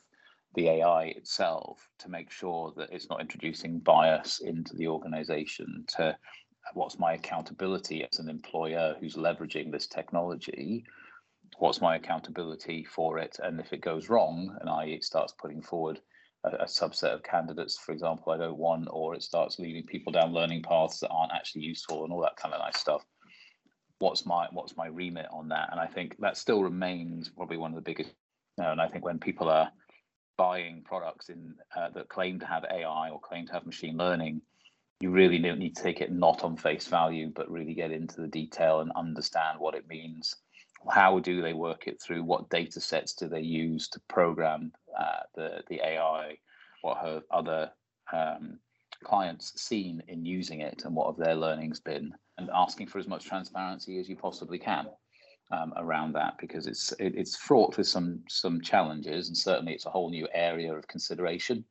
the 0.53 0.69
AI 0.69 1.05
itself, 1.05 1.79
to 1.97 2.09
make 2.09 2.29
sure 2.29 2.73
that 2.77 2.89
it's 2.91 3.09
not 3.09 3.21
introducing 3.21 3.79
bias 3.79 4.39
into 4.41 4.75
the 4.75 4.87
organization. 4.87 5.83
To 5.95 6.15
what's 6.75 6.99
my 6.99 7.13
accountability 7.13 8.05
as 8.11 8.19
an 8.19 8.29
employer 8.29 8.95
who's 8.99 9.15
leveraging 9.15 9.71
this 9.71 9.87
technology? 9.87 10.85
What's 11.57 11.81
my 11.81 11.95
accountability 11.95 12.83
for 12.83 13.17
it? 13.19 13.37
And 13.41 13.59
if 13.59 13.73
it 13.73 13.81
goes 13.81 14.09
wrong, 14.09 14.55
and 14.59 14.69
I 14.69 14.85
it 14.85 15.03
starts 15.03 15.33
putting 15.39 15.61
forward 15.61 15.99
a, 16.43 16.49
a, 16.49 16.65
subset 16.65 17.13
of 17.13 17.23
candidates, 17.23 17.77
for 17.77 17.91
example, 17.91 18.31
I 18.31 18.37
don't 18.37 18.57
want, 18.57 18.87
or 18.91 19.15
it 19.15 19.23
starts 19.23 19.59
leading 19.59 19.85
people 19.85 20.11
down 20.11 20.33
learning 20.33 20.63
paths 20.63 20.99
that 20.99 21.09
aren't 21.09 21.33
actually 21.33 21.63
useful 21.63 22.03
and 22.03 22.13
all 22.13 22.21
that 22.21 22.37
kind 22.37 22.53
of 22.53 22.59
nice 22.59 22.79
stuff. 22.79 23.03
What's 23.99 24.25
my 24.25 24.47
what's 24.51 24.77
my 24.77 24.87
remit 24.87 25.27
on 25.31 25.49
that? 25.49 25.69
And 25.71 25.79
I 25.79 25.87
think 25.87 26.15
that 26.19 26.37
still 26.37 26.63
remains 26.63 27.29
probably 27.29 27.57
one 27.57 27.71
of 27.71 27.75
the 27.75 27.89
biggest. 27.89 28.11
You 28.57 28.63
know, 28.63 28.71
and 28.71 28.81
I 28.81 28.87
think 28.87 29.05
when 29.05 29.19
people 29.19 29.49
are 29.49 29.71
buying 30.37 30.83
products 30.83 31.29
in 31.29 31.55
uh, 31.75 31.89
that 31.95 32.09
claim 32.09 32.39
to 32.39 32.45
have 32.45 32.63
AI 32.65 33.09
or 33.09 33.19
claim 33.19 33.47
to 33.47 33.53
have 33.53 33.65
machine 33.65 33.97
learning, 33.97 34.41
you 34.99 35.09
really 35.09 35.39
need 35.39 35.75
to 35.75 35.83
take 35.83 36.01
it 36.01 36.11
not 36.11 36.43
on 36.43 36.57
face 36.57 36.87
value, 36.87 37.31
but 37.35 37.49
really 37.49 37.73
get 37.73 37.91
into 37.91 38.21
the 38.21 38.27
detail 38.27 38.81
and 38.81 38.91
understand 38.95 39.59
what 39.59 39.75
it 39.75 39.87
means 39.87 40.35
how 40.89 41.19
do 41.19 41.41
they 41.41 41.53
work 41.53 41.87
it 41.87 42.01
through? 42.01 42.23
What 42.23 42.49
data 42.49 42.79
sets 42.79 43.13
do 43.13 43.27
they 43.27 43.41
use 43.41 43.87
to 43.89 44.01
program 44.07 44.71
uh, 44.97 45.23
the 45.35 45.63
the 45.69 45.81
AI? 45.83 46.37
What 46.81 46.97
have 46.99 47.23
other 47.31 47.71
um, 48.13 48.59
clients 49.03 49.59
seen 49.61 50.03
in 50.07 50.25
using 50.25 50.61
it, 50.61 50.83
and 50.85 50.95
what 50.95 51.07
have 51.07 51.23
their 51.23 51.35
learnings 51.35 51.79
been? 51.79 52.13
And 52.37 52.49
asking 52.53 52.87
for 52.87 52.99
as 52.99 53.07
much 53.07 53.25
transparency 53.25 53.99
as 53.99 54.07
you 54.07 54.15
possibly 54.15 54.59
can 54.59 54.87
um, 55.51 55.73
around 55.77 56.13
that, 56.13 56.35
because 56.39 56.67
it's 56.67 56.91
it, 56.93 57.15
it's 57.15 57.35
fraught 57.35 57.77
with 57.77 57.87
some 57.87 58.21
some 58.29 58.61
challenges, 58.61 59.27
and 59.27 59.37
certainly 59.37 59.73
it's 59.73 59.85
a 59.85 59.91
whole 59.91 60.09
new 60.09 60.27
area 60.33 60.73
of 60.73 60.87
consideration 60.87 61.65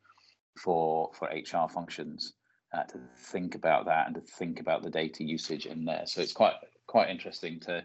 for 0.59 1.11
for 1.15 1.29
HR 1.29 1.69
functions 1.69 2.35
uh, 2.75 2.83
to 2.85 2.99
think 3.17 3.55
about 3.55 3.87
that 3.87 4.07
and 4.07 4.15
to 4.17 4.21
think 4.21 4.61
about 4.61 4.83
the 4.83 4.91
data 4.91 5.25
usage 5.25 5.67
in 5.67 5.85
there. 5.85 6.03
So 6.07 6.21
it's 6.21 6.33
quite 6.33 6.55
quite 6.87 7.11
interesting 7.11 7.61
to 7.61 7.85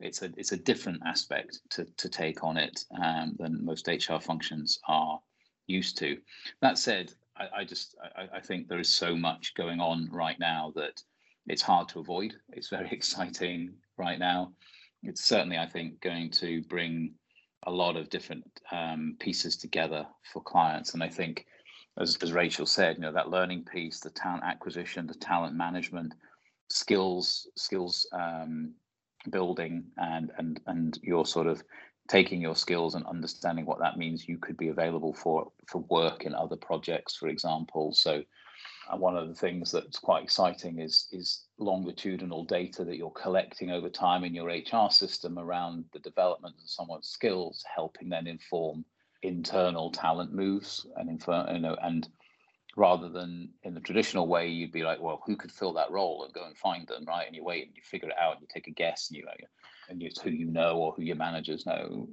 it's 0.00 0.22
a 0.22 0.30
it's 0.36 0.52
a 0.52 0.56
different 0.56 1.00
aspect 1.06 1.60
to 1.70 1.84
to 1.96 2.08
take 2.08 2.44
on 2.44 2.56
it 2.56 2.84
um, 3.02 3.34
than 3.38 3.64
most 3.64 3.88
HR 3.88 4.18
functions 4.20 4.78
are 4.88 5.20
used 5.66 5.96
to. 5.98 6.18
That 6.60 6.78
said, 6.78 7.12
I, 7.36 7.60
I 7.60 7.64
just 7.64 7.96
I, 8.16 8.36
I, 8.36 8.40
think 8.40 8.68
there 8.68 8.78
is 8.78 8.88
so 8.88 9.16
much 9.16 9.54
going 9.54 9.80
on 9.80 10.08
right 10.12 10.38
now 10.38 10.72
that 10.76 11.02
it's 11.46 11.62
hard 11.62 11.88
to 11.90 12.00
avoid. 12.00 12.34
It's 12.52 12.68
very 12.68 12.88
exciting 12.92 13.74
right 13.96 14.18
now. 14.18 14.52
It's 15.02 15.24
certainly 15.24 15.58
I 15.58 15.66
think 15.66 16.00
going 16.00 16.30
to 16.32 16.62
bring 16.62 17.14
a 17.66 17.70
lot 17.70 17.96
of 17.96 18.10
different 18.10 18.44
um, 18.70 19.16
pieces 19.18 19.56
together 19.56 20.06
for 20.32 20.42
clients, 20.42 20.94
and 20.94 21.02
I 21.02 21.08
think 21.08 21.46
as, 21.98 22.16
as 22.22 22.32
Rachel 22.32 22.66
said, 22.66 22.96
you 22.96 23.02
know, 23.02 23.12
that 23.12 23.30
learning 23.30 23.64
piece, 23.64 24.00
the 24.00 24.10
talent 24.10 24.44
acquisition, 24.44 25.06
the 25.06 25.14
talent 25.14 25.56
management, 25.56 26.14
skills, 26.68 27.48
skills 27.56 28.06
um, 28.12 28.74
building, 29.30 29.84
and 29.96 30.30
and 30.38 30.60
and 30.66 30.98
your 31.02 31.26
sort 31.26 31.46
of 31.46 31.62
taking 32.08 32.40
your 32.40 32.54
skills 32.54 32.94
and 32.94 33.04
understanding 33.06 33.66
what 33.66 33.80
that 33.80 33.98
means 33.98 34.28
you 34.28 34.38
could 34.38 34.56
be 34.56 34.68
available 34.68 35.12
for 35.12 35.50
for 35.66 35.78
work 35.88 36.24
in 36.24 36.34
other 36.34 36.56
projects 36.56 37.16
for 37.16 37.28
example. 37.28 37.92
So 37.92 38.22
uh, 38.88 38.96
one 38.96 39.16
of 39.16 39.28
the 39.28 39.34
things 39.34 39.72
that's 39.72 39.98
quite 39.98 40.22
exciting 40.22 40.78
is 40.78 41.08
is 41.12 41.44
longitudinal 41.58 42.44
data 42.44 42.84
that 42.84 42.96
you're 42.96 43.10
collecting 43.10 43.70
over 43.70 43.88
time 43.88 44.24
in 44.24 44.34
your 44.34 44.48
HR 44.48 44.90
system 44.90 45.38
around 45.38 45.84
the 45.92 45.98
development 46.00 46.54
of 46.62 46.70
someone's 46.70 47.08
skills 47.08 47.64
helping 47.74 48.08
then 48.08 48.26
inform 48.26 48.84
internal 49.22 49.90
talent 49.90 50.32
moves 50.32 50.86
and 50.96 51.08
infer, 51.08 51.50
you 51.52 51.58
know 51.58 51.76
and 51.82 52.08
rather 52.76 53.08
than 53.08 53.48
in 53.64 53.74
the 53.74 53.80
traditional 53.80 54.28
way 54.28 54.48
you'd 54.48 54.70
be 54.70 54.84
like 54.84 55.00
well 55.00 55.22
who 55.26 55.34
could 55.34 55.50
fill 55.50 55.72
that 55.72 55.90
role 55.90 56.24
and 56.24 56.32
go 56.32 56.46
and 56.46 56.56
find 56.56 56.86
them? 56.86 57.04
Right? 57.06 57.26
And 57.26 57.34
you 57.34 57.42
wait 57.42 57.66
and 57.66 57.76
you 57.76 57.82
figure 57.82 58.08
it 58.08 58.18
out 58.18 58.34
and 58.34 58.42
you 58.42 58.48
take 58.52 58.68
a 58.68 58.70
guess 58.70 59.08
and 59.08 59.16
you 59.16 59.26
and 59.88 60.02
it's 60.02 60.20
who 60.20 60.30
you 60.30 60.46
know 60.46 60.76
or 60.78 60.92
who 60.92 61.02
your 61.02 61.16
managers 61.16 61.66
know, 61.66 62.08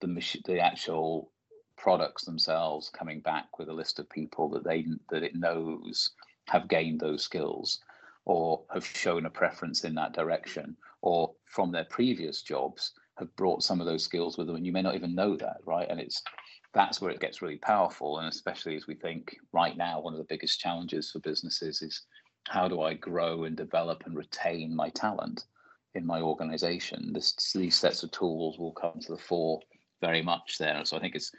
the 0.00 0.06
mach- 0.06 0.44
the 0.44 0.58
actual 0.58 1.30
products 1.76 2.24
themselves 2.24 2.90
coming 2.90 3.20
back 3.20 3.58
with 3.58 3.68
a 3.68 3.72
list 3.72 3.98
of 3.98 4.08
people 4.10 4.48
that 4.50 4.64
they 4.64 4.86
that 5.10 5.22
it 5.22 5.34
knows 5.34 6.10
have 6.48 6.68
gained 6.68 7.00
those 7.00 7.22
skills 7.22 7.80
or 8.24 8.62
have 8.72 8.84
shown 8.84 9.26
a 9.26 9.30
preference 9.30 9.84
in 9.84 9.94
that 9.94 10.12
direction 10.12 10.76
or 11.00 11.32
from 11.46 11.72
their 11.72 11.84
previous 11.84 12.42
jobs 12.42 12.92
have 13.18 13.34
brought 13.36 13.62
some 13.62 13.80
of 13.80 13.86
those 13.86 14.04
skills 14.04 14.38
with 14.38 14.46
them. 14.46 14.56
And 14.56 14.66
you 14.66 14.72
may 14.72 14.82
not 14.82 14.94
even 14.94 15.14
know 15.14 15.36
that 15.36 15.58
right? 15.64 15.86
And 15.88 16.00
it's 16.00 16.22
that's 16.74 17.00
where 17.00 17.10
it 17.10 17.20
gets 17.20 17.42
really 17.42 17.58
powerful 17.58 18.18
and 18.18 18.28
especially 18.28 18.76
as 18.76 18.86
we 18.86 18.94
think 18.94 19.36
right 19.52 19.76
now 19.76 20.00
one 20.00 20.14
of 20.14 20.18
the 20.18 20.26
biggest 20.28 20.60
challenges 20.60 21.10
for 21.10 21.18
businesses 21.20 21.82
is 21.82 22.02
how 22.48 22.66
do 22.66 22.80
i 22.82 22.94
grow 22.94 23.44
and 23.44 23.56
develop 23.56 24.02
and 24.06 24.16
retain 24.16 24.74
my 24.74 24.88
talent 24.90 25.44
in 25.94 26.06
my 26.06 26.20
organization, 26.20 27.12
this, 27.12 27.34
these 27.54 27.76
sets 27.76 28.02
of 28.02 28.10
tools 28.10 28.58
will 28.58 28.72
come 28.72 28.98
to 29.00 29.12
the 29.12 29.18
fore 29.18 29.60
very 30.00 30.22
much 30.22 30.58
there. 30.58 30.84
So 30.84 30.96
I 30.96 31.00
think 31.00 31.14
it's 31.14 31.32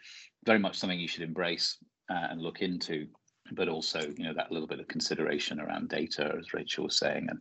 very 0.46 0.60
much 0.60 0.78
something 0.78 1.00
you 1.00 1.08
should 1.08 1.24
embrace 1.24 1.78
uh, 2.10 2.28
and 2.30 2.42
look 2.42 2.62
into, 2.62 3.08
but 3.52 3.68
also, 3.68 4.00
you 4.18 4.26
know, 4.26 4.34
that 4.34 4.52
little 4.52 4.68
bit 4.68 4.80
of 4.80 4.88
consideration 4.88 5.60
around 5.60 5.90
data, 5.90 6.36
as 6.38 6.54
Rachel 6.54 6.86
was 6.86 6.98
saying, 6.98 7.28
and, 7.30 7.40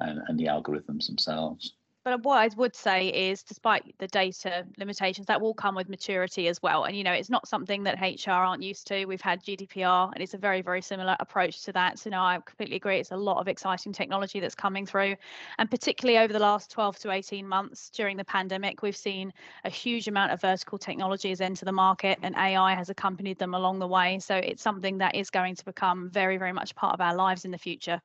and, 0.00 0.20
and 0.26 0.38
the 0.38 0.46
algorithms 0.46 1.06
themselves. 1.06 1.74
But 2.08 2.14
uh, 2.14 2.18
what 2.22 2.38
I 2.38 2.48
would 2.56 2.74
say 2.74 3.08
is, 3.08 3.42
despite 3.42 3.94
the 3.98 4.06
data 4.06 4.64
limitations, 4.78 5.26
that 5.26 5.42
will 5.42 5.52
come 5.52 5.74
with 5.74 5.90
maturity 5.90 6.48
as 6.48 6.62
well. 6.62 6.84
And 6.84 6.96
you 6.96 7.04
know, 7.04 7.12
it's 7.12 7.28
not 7.28 7.46
something 7.46 7.82
that 7.82 8.00
HR 8.00 8.30
aren't 8.30 8.62
used 8.62 8.86
to. 8.86 9.04
We've 9.04 9.20
had 9.20 9.44
GDPR, 9.44 10.12
and 10.14 10.22
it's 10.22 10.32
a 10.32 10.38
very, 10.38 10.62
very 10.62 10.80
similar 10.80 11.16
approach 11.20 11.64
to 11.64 11.72
that. 11.72 11.98
So 11.98 12.08
no, 12.08 12.22
I 12.22 12.38
completely 12.42 12.76
agree. 12.76 12.98
It's 12.98 13.10
a 13.10 13.16
lot 13.16 13.36
of 13.36 13.46
exciting 13.46 13.92
technology 13.92 14.40
that's 14.40 14.54
coming 14.54 14.86
through, 14.86 15.16
and 15.58 15.70
particularly 15.70 16.18
over 16.18 16.32
the 16.32 16.38
last 16.38 16.70
12 16.70 16.98
to 17.00 17.10
18 17.10 17.46
months 17.46 17.90
during 17.90 18.16
the 18.16 18.24
pandemic, 18.24 18.80
we've 18.80 18.96
seen 18.96 19.30
a 19.64 19.70
huge 19.70 20.08
amount 20.08 20.32
of 20.32 20.40
vertical 20.40 20.78
technologies 20.78 21.42
enter 21.42 21.66
the 21.66 21.72
market, 21.72 22.18
and 22.22 22.34
AI 22.36 22.74
has 22.74 22.88
accompanied 22.88 23.38
them 23.38 23.52
along 23.52 23.80
the 23.80 23.86
way. 23.86 24.18
So 24.18 24.34
it's 24.34 24.62
something 24.62 24.96
that 24.96 25.14
is 25.14 25.28
going 25.28 25.56
to 25.56 25.64
become 25.66 26.08
very, 26.08 26.38
very 26.38 26.54
much 26.54 26.74
part 26.74 26.94
of 26.94 27.02
our 27.02 27.14
lives 27.14 27.44
in 27.44 27.50
the 27.50 27.58
future. 27.58 28.00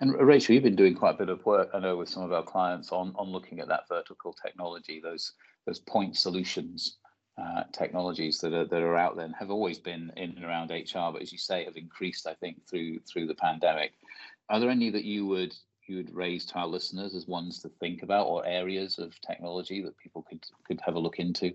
And 0.00 0.14
Rachel, 0.14 0.54
you've 0.54 0.64
been 0.64 0.76
doing 0.76 0.94
quite 0.94 1.14
a 1.14 1.18
bit 1.18 1.28
of 1.28 1.44
work, 1.44 1.70
I 1.74 1.80
know, 1.80 1.96
with 1.96 2.08
some 2.08 2.22
of 2.22 2.32
our 2.32 2.42
clients 2.42 2.92
on 2.92 3.14
on 3.16 3.28
looking 3.28 3.60
at 3.60 3.68
that 3.68 3.88
vertical 3.88 4.32
technology, 4.32 5.00
those 5.00 5.32
those 5.66 5.80
point 5.80 6.16
solutions 6.16 6.98
uh, 7.38 7.62
technologies 7.72 8.40
that 8.40 8.52
are 8.52 8.64
that 8.64 8.82
are 8.82 8.96
out 8.96 9.16
there 9.16 9.24
and 9.24 9.34
have 9.36 9.50
always 9.50 9.78
been 9.78 10.12
in 10.16 10.30
and 10.30 10.44
around 10.44 10.70
HR, 10.70 11.12
but 11.12 11.22
as 11.22 11.30
you 11.30 11.38
say, 11.38 11.64
have 11.64 11.76
increased, 11.76 12.26
I 12.26 12.34
think, 12.34 12.66
through 12.68 12.98
through 13.00 13.26
the 13.26 13.34
pandemic. 13.34 13.92
Are 14.48 14.58
there 14.58 14.70
any 14.70 14.90
that 14.90 15.04
you 15.04 15.26
would 15.26 15.54
you 15.86 15.96
would 15.96 16.14
raise 16.14 16.44
to 16.46 16.56
our 16.56 16.66
listeners 16.66 17.14
as 17.14 17.26
ones 17.26 17.60
to 17.60 17.68
think 17.68 18.02
about, 18.02 18.26
or 18.26 18.44
areas 18.44 18.98
of 18.98 19.18
technology 19.20 19.82
that 19.82 19.96
people 19.98 20.24
could 20.28 20.44
could 20.66 20.80
have 20.84 20.96
a 20.96 20.98
look 20.98 21.18
into? 21.18 21.52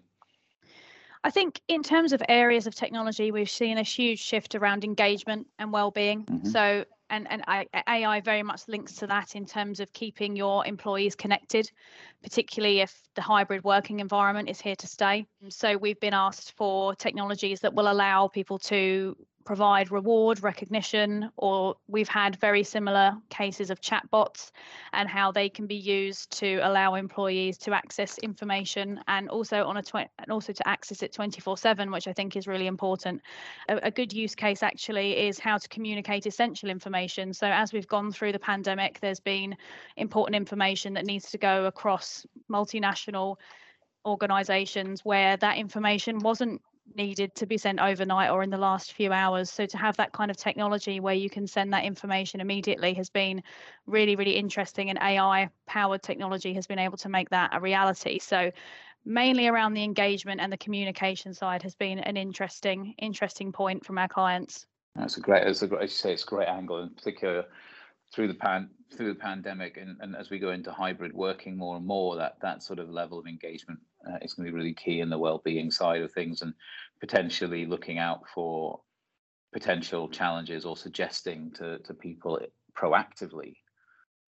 I 1.25 1.31
think 1.31 1.61
in 1.67 1.83
terms 1.83 2.13
of 2.13 2.21
areas 2.29 2.67
of 2.67 2.75
technology, 2.75 3.31
we've 3.31 3.49
seen 3.49 3.77
a 3.77 3.83
huge 3.83 4.19
shift 4.19 4.55
around 4.55 4.83
engagement 4.83 5.47
and 5.59 5.71
well-being. 5.71 6.25
Mm-hmm. 6.25 6.49
So 6.49 6.85
and, 7.13 7.27
and 7.29 7.67
AI 7.87 8.19
very 8.21 8.41
much 8.41 8.61
links 8.67 8.93
to 8.95 9.07
that 9.07 9.35
in 9.35 9.45
terms 9.45 9.79
of 9.79 9.93
keeping 9.93 10.35
your 10.35 10.65
employees 10.65 11.15
connected, 11.15 11.71
particularly 12.23 12.81
if 12.81 12.99
the 13.15 13.21
hybrid 13.21 13.63
working 13.63 13.99
environment 13.99 14.49
is 14.49 14.59
here 14.59 14.75
to 14.75 14.87
stay. 14.87 15.27
So 15.49 15.77
we've 15.77 15.99
been 15.99 16.15
asked 16.15 16.53
for 16.57 16.95
technologies 16.95 17.59
that 17.59 17.75
will 17.75 17.91
allow 17.91 18.27
people 18.27 18.57
to 18.59 19.15
provide 19.45 19.91
reward 19.91 20.41
recognition, 20.43 21.29
or 21.37 21.75
we've 21.87 22.07
had 22.07 22.39
very 22.39 22.63
similar 22.63 23.15
cases 23.29 23.69
of 23.69 23.81
chatbots 23.81 24.51
and 24.93 25.09
how 25.09 25.31
they 25.31 25.49
can 25.49 25.67
be 25.67 25.75
used 25.75 26.31
to 26.39 26.59
allow 26.63 26.95
employees 26.95 27.57
to 27.57 27.73
access 27.73 28.17
information 28.19 28.99
and 29.07 29.29
also 29.29 29.65
on 29.65 29.77
a 29.77 29.83
tw- 29.83 30.09
and 30.19 30.31
also 30.31 30.53
to 30.53 30.67
access 30.67 31.03
it 31.03 31.13
24/7, 31.13 31.91
which 31.91 32.07
I 32.07 32.13
think 32.13 32.35
is 32.35 32.47
really 32.47 32.67
important. 32.67 33.21
A, 33.69 33.77
a 33.87 33.91
good 33.91 34.13
use 34.13 34.35
case 34.35 34.63
actually 34.63 35.27
is 35.27 35.39
how 35.39 35.57
to 35.57 35.67
communicate 35.67 36.25
essential 36.25 36.69
information. 36.69 37.33
So 37.33 37.47
as 37.47 37.73
we've 37.73 37.87
gone 37.87 38.11
through 38.11 38.31
the 38.31 38.39
pandemic, 38.39 38.99
there's 38.99 39.19
been 39.19 39.55
important 39.97 40.35
information 40.35 40.93
that 40.93 41.05
needs 41.05 41.31
to 41.31 41.37
go 41.37 41.65
across 41.65 42.25
multinational 42.51 43.37
organizations 44.05 45.05
where 45.05 45.37
that 45.37 45.57
information 45.57 46.19
wasn't 46.19 46.61
needed 46.95 47.33
to 47.35 47.45
be 47.45 47.57
sent 47.57 47.79
overnight 47.79 48.29
or 48.29 48.43
in 48.43 48.49
the 48.49 48.57
last 48.57 48.93
few 48.93 49.11
hours. 49.11 49.49
So 49.49 49.65
to 49.65 49.77
have 49.77 49.97
that 49.97 50.11
kind 50.11 50.29
of 50.29 50.37
technology 50.37 50.99
where 50.99 51.13
you 51.13 51.29
can 51.29 51.47
send 51.47 51.73
that 51.73 51.85
information 51.85 52.39
immediately 52.39 52.93
has 52.95 53.09
been 53.09 53.41
really, 53.85 54.15
really 54.15 54.35
interesting. 54.35 54.89
And 54.89 54.99
AI 54.99 55.49
powered 55.65 56.03
technology 56.03 56.53
has 56.53 56.67
been 56.67 56.79
able 56.79 56.97
to 56.97 57.09
make 57.09 57.29
that 57.29 57.51
a 57.53 57.59
reality. 57.59 58.19
So 58.19 58.51
mainly 59.05 59.47
around 59.47 59.73
the 59.73 59.83
engagement 59.83 60.41
and 60.41 60.51
the 60.51 60.57
communication 60.57 61.33
side 61.33 61.63
has 61.63 61.75
been 61.75 61.99
an 61.99 62.17
interesting, 62.17 62.93
interesting 62.99 63.51
point 63.51 63.85
from 63.85 63.97
our 63.97 64.07
clients. 64.07 64.65
That's 64.95 65.17
a 65.17 65.21
great, 65.21 65.43
as 65.43 65.63
I 65.63 65.85
say, 65.87 66.13
it's 66.13 66.23
a 66.23 66.27
great 66.27 66.47
angle, 66.47 66.83
in 66.83 66.89
particular 66.89 67.45
through 68.13 68.27
the 68.27 68.33
pan 68.33 68.69
through 68.95 69.11
the 69.11 69.19
pandemic 69.19 69.77
and, 69.77 69.97
and 70.01 70.15
as 70.15 70.29
we 70.29 70.37
go 70.37 70.51
into 70.51 70.71
hybrid 70.71 71.11
working 71.13 71.57
more 71.57 71.75
and 71.75 71.85
more, 71.85 72.15
that 72.15 72.35
that 72.41 72.61
sort 72.61 72.77
of 72.77 72.87
level 72.89 73.17
of 73.17 73.25
engagement 73.25 73.79
uh, 74.07 74.17
is 74.21 74.33
going 74.33 74.45
to 74.45 74.51
be 74.51 74.55
really 74.55 74.73
key 74.73 74.99
in 74.99 75.09
the 75.09 75.17
well-being 75.17 75.71
side 75.71 76.01
of 76.01 76.11
things 76.11 76.41
and 76.41 76.53
potentially 76.99 77.65
looking 77.65 77.97
out 77.97 78.21
for 78.33 78.79
potential 79.51 80.09
challenges 80.09 80.65
or 80.65 80.75
suggesting 80.75 81.51
to, 81.51 81.79
to 81.79 81.93
people 81.93 82.39
proactively 82.75 83.55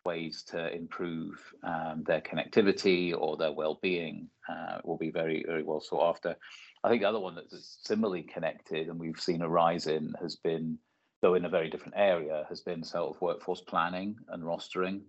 ways 0.05 0.43
to 0.43 0.71
improve 0.73 1.33
um, 1.63 2.03
their 2.05 2.21
connectivity 2.21 3.13
or 3.17 3.35
their 3.35 3.51
well-being 3.51 4.29
uh, 4.47 4.77
will 4.83 4.97
be 4.97 5.09
very 5.09 5.43
very 5.47 5.63
well 5.63 5.81
sought 5.81 6.09
after. 6.09 6.35
I 6.83 6.89
think 6.89 7.01
the 7.01 7.09
other 7.09 7.19
one 7.19 7.33
that's 7.33 7.79
similarly 7.83 8.21
connected 8.21 8.87
and 8.87 8.99
we've 8.99 9.19
seen 9.19 9.41
a 9.41 9.49
rise 9.49 9.87
in 9.87 10.13
has 10.21 10.35
been, 10.35 10.77
though 11.21 11.33
in 11.33 11.45
a 11.45 11.49
very 11.49 11.69
different 11.69 11.95
area, 11.97 12.45
has 12.47 12.61
been 12.61 12.83
sort 12.83 13.15
of 13.15 13.21
workforce 13.21 13.61
planning 13.61 14.15
and 14.29 14.43
rostering 14.43 15.01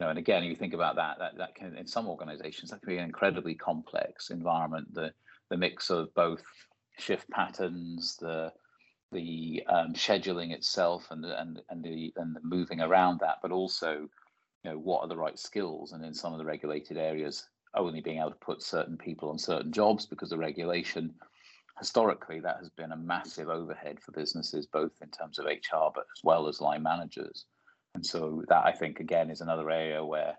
know, 0.00 0.10
and 0.10 0.18
again, 0.18 0.42
if 0.42 0.50
you 0.50 0.56
think 0.56 0.74
about 0.74 0.96
that, 0.96 1.18
that 1.18 1.36
that 1.38 1.54
can 1.54 1.76
in 1.76 1.86
some 1.86 2.08
organizations 2.08 2.70
that 2.70 2.80
can 2.80 2.88
be 2.88 2.98
an 2.98 3.04
incredibly 3.04 3.54
complex 3.54 4.30
environment. 4.30 4.92
The 4.94 5.12
the 5.50 5.56
mix 5.56 5.90
of 5.90 6.14
both 6.14 6.42
shift 6.98 7.28
patterns, 7.30 8.16
the 8.16 8.52
the 9.12 9.62
um, 9.68 9.92
scheduling 9.94 10.52
itself, 10.52 11.06
and 11.10 11.24
and 11.24 11.60
and 11.70 11.82
the 11.82 12.12
and 12.16 12.34
the 12.34 12.40
moving 12.42 12.80
around 12.80 13.20
that, 13.20 13.38
but 13.42 13.50
also, 13.50 14.08
you 14.64 14.70
know, 14.70 14.78
what 14.78 15.02
are 15.02 15.08
the 15.08 15.16
right 15.16 15.38
skills? 15.38 15.92
And 15.92 16.04
in 16.04 16.14
some 16.14 16.32
of 16.32 16.38
the 16.38 16.44
regulated 16.44 16.96
areas, 16.96 17.48
only 17.74 18.00
being 18.00 18.18
able 18.18 18.30
to 18.30 18.36
put 18.36 18.62
certain 18.62 18.96
people 18.96 19.30
on 19.30 19.38
certain 19.38 19.72
jobs 19.72 20.06
because 20.06 20.30
the 20.30 20.38
regulation 20.38 21.14
historically 21.78 22.40
that 22.40 22.56
has 22.58 22.68
been 22.70 22.92
a 22.92 22.96
massive 22.96 23.48
overhead 23.48 23.98
for 24.00 24.12
businesses 24.12 24.66
both 24.66 24.92
in 25.00 25.08
terms 25.08 25.38
of 25.38 25.46
hr 25.46 25.90
but 25.94 26.04
as 26.14 26.22
well 26.22 26.46
as 26.46 26.60
line 26.60 26.82
managers 26.82 27.46
and 27.94 28.04
so 28.04 28.44
that 28.48 28.64
I 28.64 28.72
think 28.72 29.00
again 29.00 29.30
is 29.30 29.40
another 29.40 29.70
area 29.70 30.04
where 30.04 30.36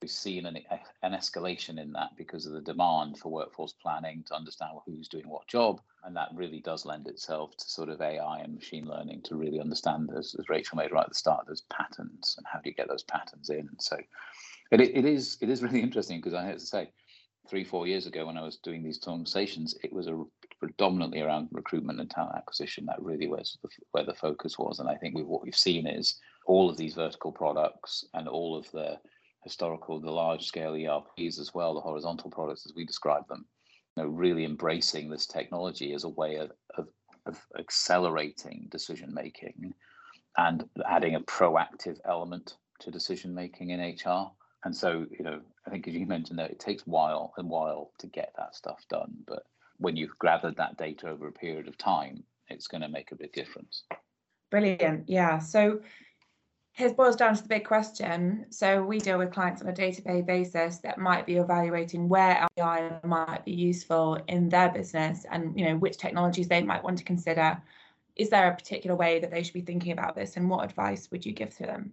we've 0.00 0.10
seen 0.10 0.46
an, 0.46 0.58
an 1.02 1.12
escalation 1.12 1.80
in 1.80 1.92
that 1.92 2.10
because 2.16 2.46
of 2.46 2.52
the 2.52 2.60
demand 2.60 3.18
for 3.18 3.30
workforce 3.30 3.74
planning 3.82 4.24
to 4.26 4.34
understand 4.34 4.72
who's 4.86 5.08
doing 5.08 5.28
what 5.28 5.46
job. 5.46 5.80
And 6.04 6.16
that 6.16 6.28
really 6.34 6.60
does 6.60 6.86
lend 6.86 7.06
itself 7.06 7.56
to 7.58 7.68
sort 7.68 7.90
of 7.90 8.00
AI 8.00 8.38
and 8.38 8.54
machine 8.54 8.86
learning 8.86 9.22
to 9.24 9.36
really 9.36 9.60
understand, 9.60 10.10
as, 10.16 10.34
as 10.38 10.48
Rachel 10.48 10.78
made 10.78 10.92
right 10.92 11.04
at 11.04 11.10
the 11.10 11.14
start, 11.14 11.46
those 11.46 11.64
patterns 11.70 12.36
and 12.38 12.46
how 12.50 12.60
do 12.60 12.70
you 12.70 12.74
get 12.74 12.88
those 12.88 13.02
patterns 13.02 13.50
in. 13.50 13.58
And 13.58 13.80
so 13.80 13.96
it, 14.70 14.80
it 14.80 15.04
is 15.04 15.36
it 15.40 15.50
is 15.50 15.62
really 15.62 15.82
interesting 15.82 16.18
because 16.18 16.34
I 16.34 16.44
have 16.44 16.58
to 16.58 16.66
say, 16.66 16.90
three, 17.48 17.64
four 17.64 17.86
years 17.86 18.06
ago 18.06 18.26
when 18.26 18.38
I 18.38 18.44
was 18.44 18.56
doing 18.58 18.82
these 18.82 18.98
conversations, 18.98 19.74
it 19.82 19.92
was 19.92 20.06
a 20.06 20.22
predominantly 20.60 21.20
around 21.20 21.48
recruitment 21.52 22.00
and 22.00 22.08
talent 22.08 22.36
acquisition. 22.36 22.86
That 22.86 23.02
really 23.02 23.26
was 23.26 23.58
the, 23.62 23.68
where 23.90 24.04
the 24.04 24.14
focus 24.14 24.58
was. 24.58 24.78
And 24.78 24.88
I 24.88 24.94
think 24.94 25.14
we, 25.14 25.22
what 25.22 25.42
we've 25.42 25.56
seen 25.56 25.86
is 25.86 26.20
all 26.46 26.68
of 26.68 26.76
these 26.76 26.94
vertical 26.94 27.32
products 27.32 28.04
and 28.14 28.28
all 28.28 28.56
of 28.56 28.70
the 28.72 28.98
historical, 29.44 30.00
the 30.00 30.10
large 30.10 30.46
scale 30.46 30.74
ERPs 30.74 31.38
as 31.38 31.54
well, 31.54 31.74
the 31.74 31.80
horizontal 31.80 32.30
products 32.30 32.66
as 32.66 32.74
we 32.74 32.84
describe 32.84 33.26
them, 33.28 33.44
you 33.96 34.02
know, 34.02 34.08
really 34.08 34.44
embracing 34.44 35.08
this 35.08 35.26
technology 35.26 35.92
as 35.92 36.04
a 36.04 36.08
way 36.08 36.36
of, 36.36 36.52
of, 36.76 36.88
of 37.26 37.38
accelerating 37.58 38.68
decision 38.70 39.12
making 39.14 39.72
and 40.36 40.68
adding 40.88 41.14
a 41.14 41.20
proactive 41.20 41.98
element 42.04 42.56
to 42.80 42.90
decision 42.90 43.34
making 43.34 43.70
in 43.70 43.80
HR. 43.80 44.30
And 44.64 44.76
so, 44.76 45.06
you 45.10 45.24
know, 45.24 45.40
I 45.66 45.70
think 45.70 45.88
as 45.88 45.94
you 45.94 46.06
mentioned 46.06 46.38
that 46.38 46.50
it 46.50 46.60
takes 46.60 46.86
while 46.86 47.32
and 47.36 47.48
while 47.48 47.92
to 47.98 48.06
get 48.06 48.32
that 48.36 48.54
stuff 48.54 48.84
done. 48.90 49.14
But 49.26 49.44
when 49.78 49.96
you've 49.96 50.18
gathered 50.20 50.56
that 50.56 50.76
data 50.76 51.08
over 51.08 51.28
a 51.28 51.32
period 51.32 51.66
of 51.66 51.78
time, 51.78 52.22
it's 52.48 52.66
going 52.66 52.82
to 52.82 52.88
make 52.88 53.12
a 53.12 53.16
big 53.16 53.32
difference. 53.32 53.84
Brilliant. 54.50 55.08
Yeah. 55.08 55.38
So 55.38 55.80
Here's 56.72 56.92
boils 56.92 57.16
down 57.16 57.34
to 57.34 57.42
the 57.42 57.48
big 57.48 57.64
question. 57.64 58.46
So 58.50 58.82
we 58.82 59.00
deal 59.00 59.18
with 59.18 59.32
clients 59.32 59.60
on 59.60 59.68
a 59.68 59.72
day-to-day 59.72 60.22
basis 60.22 60.78
that 60.78 60.98
might 60.98 61.26
be 61.26 61.36
evaluating 61.36 62.08
where 62.08 62.46
AI 62.56 62.98
might 63.04 63.44
be 63.44 63.52
useful 63.52 64.18
in 64.28 64.48
their 64.48 64.70
business 64.70 65.26
and 65.30 65.58
you 65.58 65.66
know 65.66 65.76
which 65.76 65.98
technologies 65.98 66.48
they 66.48 66.62
might 66.62 66.82
want 66.82 66.98
to 66.98 67.04
consider. 67.04 67.60
Is 68.16 68.30
there 68.30 68.50
a 68.50 68.54
particular 68.54 68.96
way 68.96 69.18
that 69.18 69.30
they 69.30 69.42
should 69.42 69.54
be 69.54 69.60
thinking 69.60 69.92
about 69.92 70.14
this 70.14 70.36
and 70.36 70.48
what 70.48 70.64
advice 70.64 71.10
would 71.10 71.26
you 71.26 71.32
give 71.32 71.54
to 71.56 71.64
them? 71.64 71.92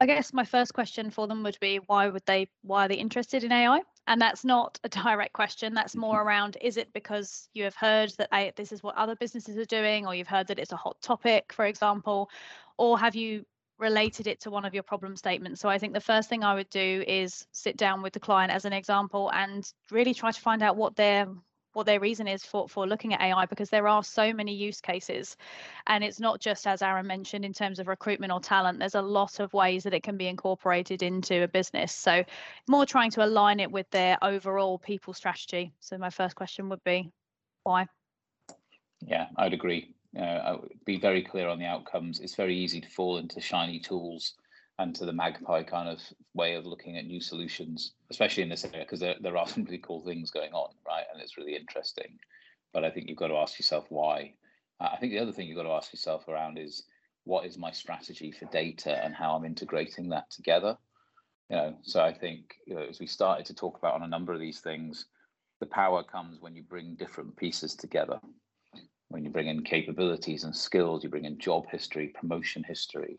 I 0.00 0.06
guess 0.06 0.32
my 0.32 0.44
first 0.44 0.74
question 0.74 1.10
for 1.10 1.26
them 1.26 1.42
would 1.42 1.58
be 1.60 1.80
why 1.86 2.08
would 2.08 2.24
they 2.26 2.48
why 2.62 2.84
are 2.84 2.88
they 2.88 2.94
interested 2.94 3.42
in 3.42 3.50
AI? 3.50 3.80
And 4.06 4.20
that's 4.20 4.44
not 4.44 4.78
a 4.84 4.88
direct 4.88 5.32
question. 5.32 5.74
That's 5.74 5.96
more 5.96 6.18
mm-hmm. 6.18 6.28
around 6.28 6.56
is 6.60 6.76
it 6.76 6.92
because 6.92 7.48
you 7.54 7.64
have 7.64 7.74
heard 7.74 8.12
that 8.18 8.28
AI, 8.32 8.52
this 8.56 8.72
is 8.72 8.82
what 8.82 8.96
other 8.96 9.16
businesses 9.16 9.56
are 9.56 9.64
doing, 9.64 10.06
or 10.06 10.14
you've 10.14 10.28
heard 10.28 10.46
that 10.46 10.58
it's 10.58 10.72
a 10.72 10.76
hot 10.76 11.00
topic, 11.02 11.52
for 11.52 11.66
example, 11.66 12.30
or 12.76 12.98
have 12.98 13.16
you 13.16 13.44
related 13.78 14.26
it 14.26 14.40
to 14.40 14.50
one 14.50 14.64
of 14.64 14.74
your 14.74 14.82
problem 14.82 15.16
statements. 15.16 15.60
So 15.60 15.68
I 15.68 15.78
think 15.78 15.92
the 15.94 16.00
first 16.00 16.28
thing 16.28 16.42
I 16.42 16.54
would 16.54 16.70
do 16.70 17.04
is 17.06 17.46
sit 17.52 17.76
down 17.76 18.02
with 18.02 18.12
the 18.12 18.20
client 18.20 18.52
as 18.52 18.64
an 18.64 18.72
example 18.72 19.30
and 19.32 19.70
really 19.90 20.14
try 20.14 20.30
to 20.30 20.40
find 20.40 20.62
out 20.62 20.76
what 20.76 20.96
their 20.96 21.28
what 21.74 21.86
their 21.86 22.00
reason 22.00 22.26
is 22.26 22.44
for 22.44 22.68
for 22.68 22.88
looking 22.88 23.14
at 23.14 23.20
AI 23.20 23.46
because 23.46 23.70
there 23.70 23.86
are 23.86 24.02
so 24.02 24.32
many 24.32 24.52
use 24.52 24.80
cases. 24.80 25.36
And 25.86 26.02
it's 26.02 26.18
not 26.18 26.40
just 26.40 26.66
as 26.66 26.82
Aaron 26.82 27.06
mentioned 27.06 27.44
in 27.44 27.52
terms 27.52 27.78
of 27.78 27.86
recruitment 27.86 28.32
or 28.32 28.40
talent. 28.40 28.80
There's 28.80 28.96
a 28.96 29.02
lot 29.02 29.38
of 29.38 29.52
ways 29.52 29.84
that 29.84 29.94
it 29.94 30.02
can 30.02 30.16
be 30.16 30.26
incorporated 30.26 31.02
into 31.02 31.44
a 31.44 31.48
business. 31.48 31.94
So 31.94 32.24
more 32.68 32.84
trying 32.84 33.10
to 33.12 33.24
align 33.24 33.60
it 33.60 33.70
with 33.70 33.88
their 33.90 34.18
overall 34.22 34.78
people 34.78 35.14
strategy. 35.14 35.72
So 35.78 35.98
my 35.98 36.10
first 36.10 36.34
question 36.34 36.68
would 36.70 36.82
be 36.82 37.10
why? 37.62 37.86
Yeah 39.06 39.28
I'd 39.36 39.54
agree 39.54 39.94
uh, 40.18 40.58
be 40.84 40.98
very 40.98 41.22
clear 41.22 41.48
on 41.48 41.58
the 41.58 41.64
outcomes. 41.64 42.20
It's 42.20 42.34
very 42.34 42.56
easy 42.56 42.80
to 42.80 42.88
fall 42.88 43.18
into 43.18 43.40
shiny 43.40 43.78
tools 43.78 44.34
and 44.78 44.94
to 44.96 45.04
the 45.04 45.12
magpie 45.12 45.62
kind 45.62 45.88
of 45.88 46.00
way 46.34 46.54
of 46.54 46.66
looking 46.66 46.96
at 46.96 47.06
new 47.06 47.20
solutions, 47.20 47.92
especially 48.10 48.42
in 48.42 48.48
this 48.48 48.64
area, 48.64 48.84
because 48.84 49.00
there, 49.00 49.16
there 49.20 49.36
are 49.36 49.48
some 49.48 49.64
really 49.64 49.78
cool 49.78 50.00
things 50.00 50.30
going 50.30 50.52
on, 50.52 50.70
right? 50.86 51.04
And 51.12 51.22
it's 51.22 51.36
really 51.36 51.56
interesting. 51.56 52.18
But 52.72 52.84
I 52.84 52.90
think 52.90 53.08
you've 53.08 53.18
got 53.18 53.28
to 53.28 53.36
ask 53.36 53.58
yourself 53.58 53.86
why. 53.90 54.34
Uh, 54.80 54.88
I 54.92 54.96
think 54.96 55.12
the 55.12 55.18
other 55.18 55.32
thing 55.32 55.48
you've 55.48 55.56
got 55.56 55.64
to 55.64 55.70
ask 55.70 55.92
yourself 55.92 56.28
around 56.28 56.58
is 56.58 56.84
what 57.24 57.46
is 57.46 57.58
my 57.58 57.70
strategy 57.70 58.32
for 58.32 58.46
data 58.46 59.02
and 59.04 59.14
how 59.14 59.34
I'm 59.34 59.44
integrating 59.44 60.08
that 60.10 60.30
together. 60.30 60.76
You 61.50 61.56
know, 61.56 61.76
so 61.82 62.02
I 62.02 62.12
think 62.12 62.56
you 62.66 62.74
know, 62.74 62.82
as 62.82 63.00
we 63.00 63.06
started 63.06 63.46
to 63.46 63.54
talk 63.54 63.78
about 63.78 63.94
on 63.94 64.02
a 64.02 64.08
number 64.08 64.32
of 64.32 64.40
these 64.40 64.60
things, 64.60 65.06
the 65.60 65.66
power 65.66 66.02
comes 66.02 66.40
when 66.40 66.54
you 66.54 66.62
bring 66.62 66.94
different 66.94 67.36
pieces 67.36 67.74
together 67.74 68.20
when 69.08 69.24
you 69.24 69.30
bring 69.30 69.48
in 69.48 69.62
capabilities 69.64 70.44
and 70.44 70.54
skills, 70.54 71.02
you 71.02 71.10
bring 71.10 71.24
in 71.24 71.38
job 71.38 71.66
history, 71.70 72.08
promotion 72.08 72.62
history, 72.62 73.18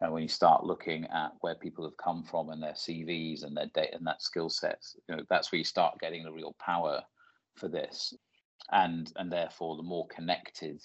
and 0.00 0.12
when 0.12 0.22
you 0.22 0.28
start 0.28 0.64
looking 0.64 1.06
at 1.06 1.32
where 1.40 1.56
people 1.56 1.84
have 1.84 1.96
come 1.96 2.22
from 2.22 2.50
and 2.50 2.62
their 2.62 2.72
CVs 2.72 3.42
and 3.42 3.56
their 3.56 3.70
data 3.74 3.96
and 3.96 4.06
that 4.06 4.22
skill 4.22 4.48
sets, 4.48 4.96
you 5.08 5.16
know, 5.16 5.22
that's 5.28 5.50
where 5.50 5.58
you 5.58 5.64
start 5.64 5.98
getting 6.00 6.22
the 6.22 6.32
real 6.32 6.54
power 6.60 7.02
for 7.56 7.68
this. 7.68 8.14
And 8.70 9.12
and 9.16 9.32
therefore 9.32 9.76
the 9.76 9.82
more 9.82 10.06
connected 10.08 10.80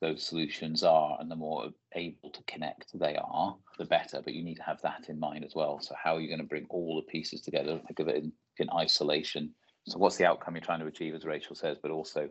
those 0.00 0.22
solutions 0.22 0.82
are 0.82 1.18
and 1.20 1.30
the 1.30 1.36
more 1.36 1.68
able 1.94 2.30
to 2.30 2.42
connect 2.44 2.98
they 2.98 3.16
are, 3.16 3.56
the 3.78 3.84
better. 3.84 4.20
But 4.22 4.34
you 4.34 4.42
need 4.42 4.56
to 4.56 4.62
have 4.62 4.80
that 4.82 5.08
in 5.08 5.18
mind 5.18 5.44
as 5.44 5.54
well. 5.54 5.78
So 5.80 5.94
how 6.02 6.16
are 6.16 6.20
you 6.20 6.28
going 6.28 6.40
to 6.40 6.46
bring 6.46 6.66
all 6.70 6.96
the 6.96 7.10
pieces 7.10 7.42
together? 7.42 7.80
Think 7.86 7.98
of 7.98 8.08
it 8.08 8.16
in, 8.16 8.32
in 8.58 8.68
isolation. 8.74 9.54
So 9.88 9.98
what's 9.98 10.16
the 10.16 10.26
outcome 10.26 10.54
you're 10.54 10.62
trying 10.62 10.80
to 10.80 10.86
achieve, 10.86 11.14
as 11.14 11.24
Rachel 11.24 11.54
says, 11.54 11.78
but 11.80 11.90
also 11.90 12.28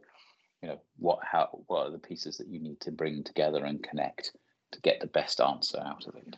you 0.61 0.69
know 0.69 0.79
what 0.97 1.19
how 1.23 1.49
what 1.67 1.87
are 1.87 1.91
the 1.91 1.97
pieces 1.97 2.37
that 2.37 2.47
you 2.47 2.59
need 2.59 2.79
to 2.79 2.91
bring 2.91 3.23
together 3.23 3.65
and 3.65 3.83
connect 3.83 4.31
to 4.71 4.81
get 4.81 4.99
the 4.99 5.07
best 5.07 5.41
answer 5.41 5.79
out 5.85 6.05
of 6.07 6.15
it 6.15 6.35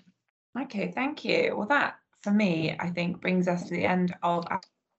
okay 0.60 0.92
thank 0.92 1.26
you 1.26 1.56
well 1.56 1.68
that 1.68 1.96
for 2.22 2.32
me 2.32 2.76
i 2.80 2.90
think 2.90 3.22
brings 3.22 3.48
us 3.48 3.64
to 3.64 3.74
the 3.74 3.86
end 3.86 4.16
of 4.24 4.46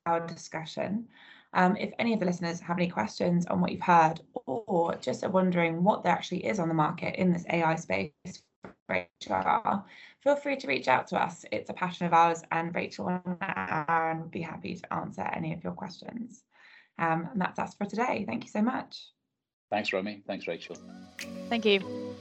our 0.07 0.27
discussion 0.27 1.07
um, 1.55 1.77
if 1.77 1.93
any 1.99 2.15
of 2.15 2.21
the 2.21 2.25
listeners 2.25 2.61
have 2.61 2.79
any 2.79 2.89
questions 2.89 3.45
on 3.47 3.61
what 3.61 3.71
you've 3.71 3.83
heard 3.83 4.21
or 4.47 4.97
just 4.97 5.23
are 5.23 5.31
wondering 5.31 5.85
what 5.85 6.03
there 6.03 6.13
actually 6.13 6.47
is 6.47 6.59
on 6.59 6.69
the 6.69 6.75
market 6.75 7.17
in 7.17 7.31
this 7.31 7.45
ai 7.51 7.75
space 7.75 8.11
HR, 8.89 9.85
feel 10.23 10.37
free 10.37 10.57
to 10.57 10.67
reach 10.67 10.89
out 10.89 11.07
to 11.09 11.23
us. 11.23 11.45
It's 11.51 11.71
a 11.71 11.75
passion 11.75 12.07
of 12.07 12.13
ours, 12.13 12.43
and 12.51 12.75
Rachel 12.75 13.09
and 13.09 13.37
Aaron 13.41 14.21
would 14.21 14.31
be 14.31 14.43
happy 14.43 14.75
to 14.77 14.93
answer 14.93 15.23
any 15.23 15.53
of 15.53 15.65
your 15.65 15.73
questions. 15.73 16.45
Um, 17.03 17.29
and 17.33 17.41
that's 17.41 17.59
us 17.59 17.75
for 17.75 17.85
today. 17.85 18.25
Thank 18.27 18.45
you 18.45 18.51
so 18.51 18.62
much. 18.62 19.09
Thanks, 19.71 19.93
Romy. 19.93 20.23
Thanks, 20.27 20.47
Rachel. 20.47 20.77
Thank 21.49 21.65
you. 21.65 22.12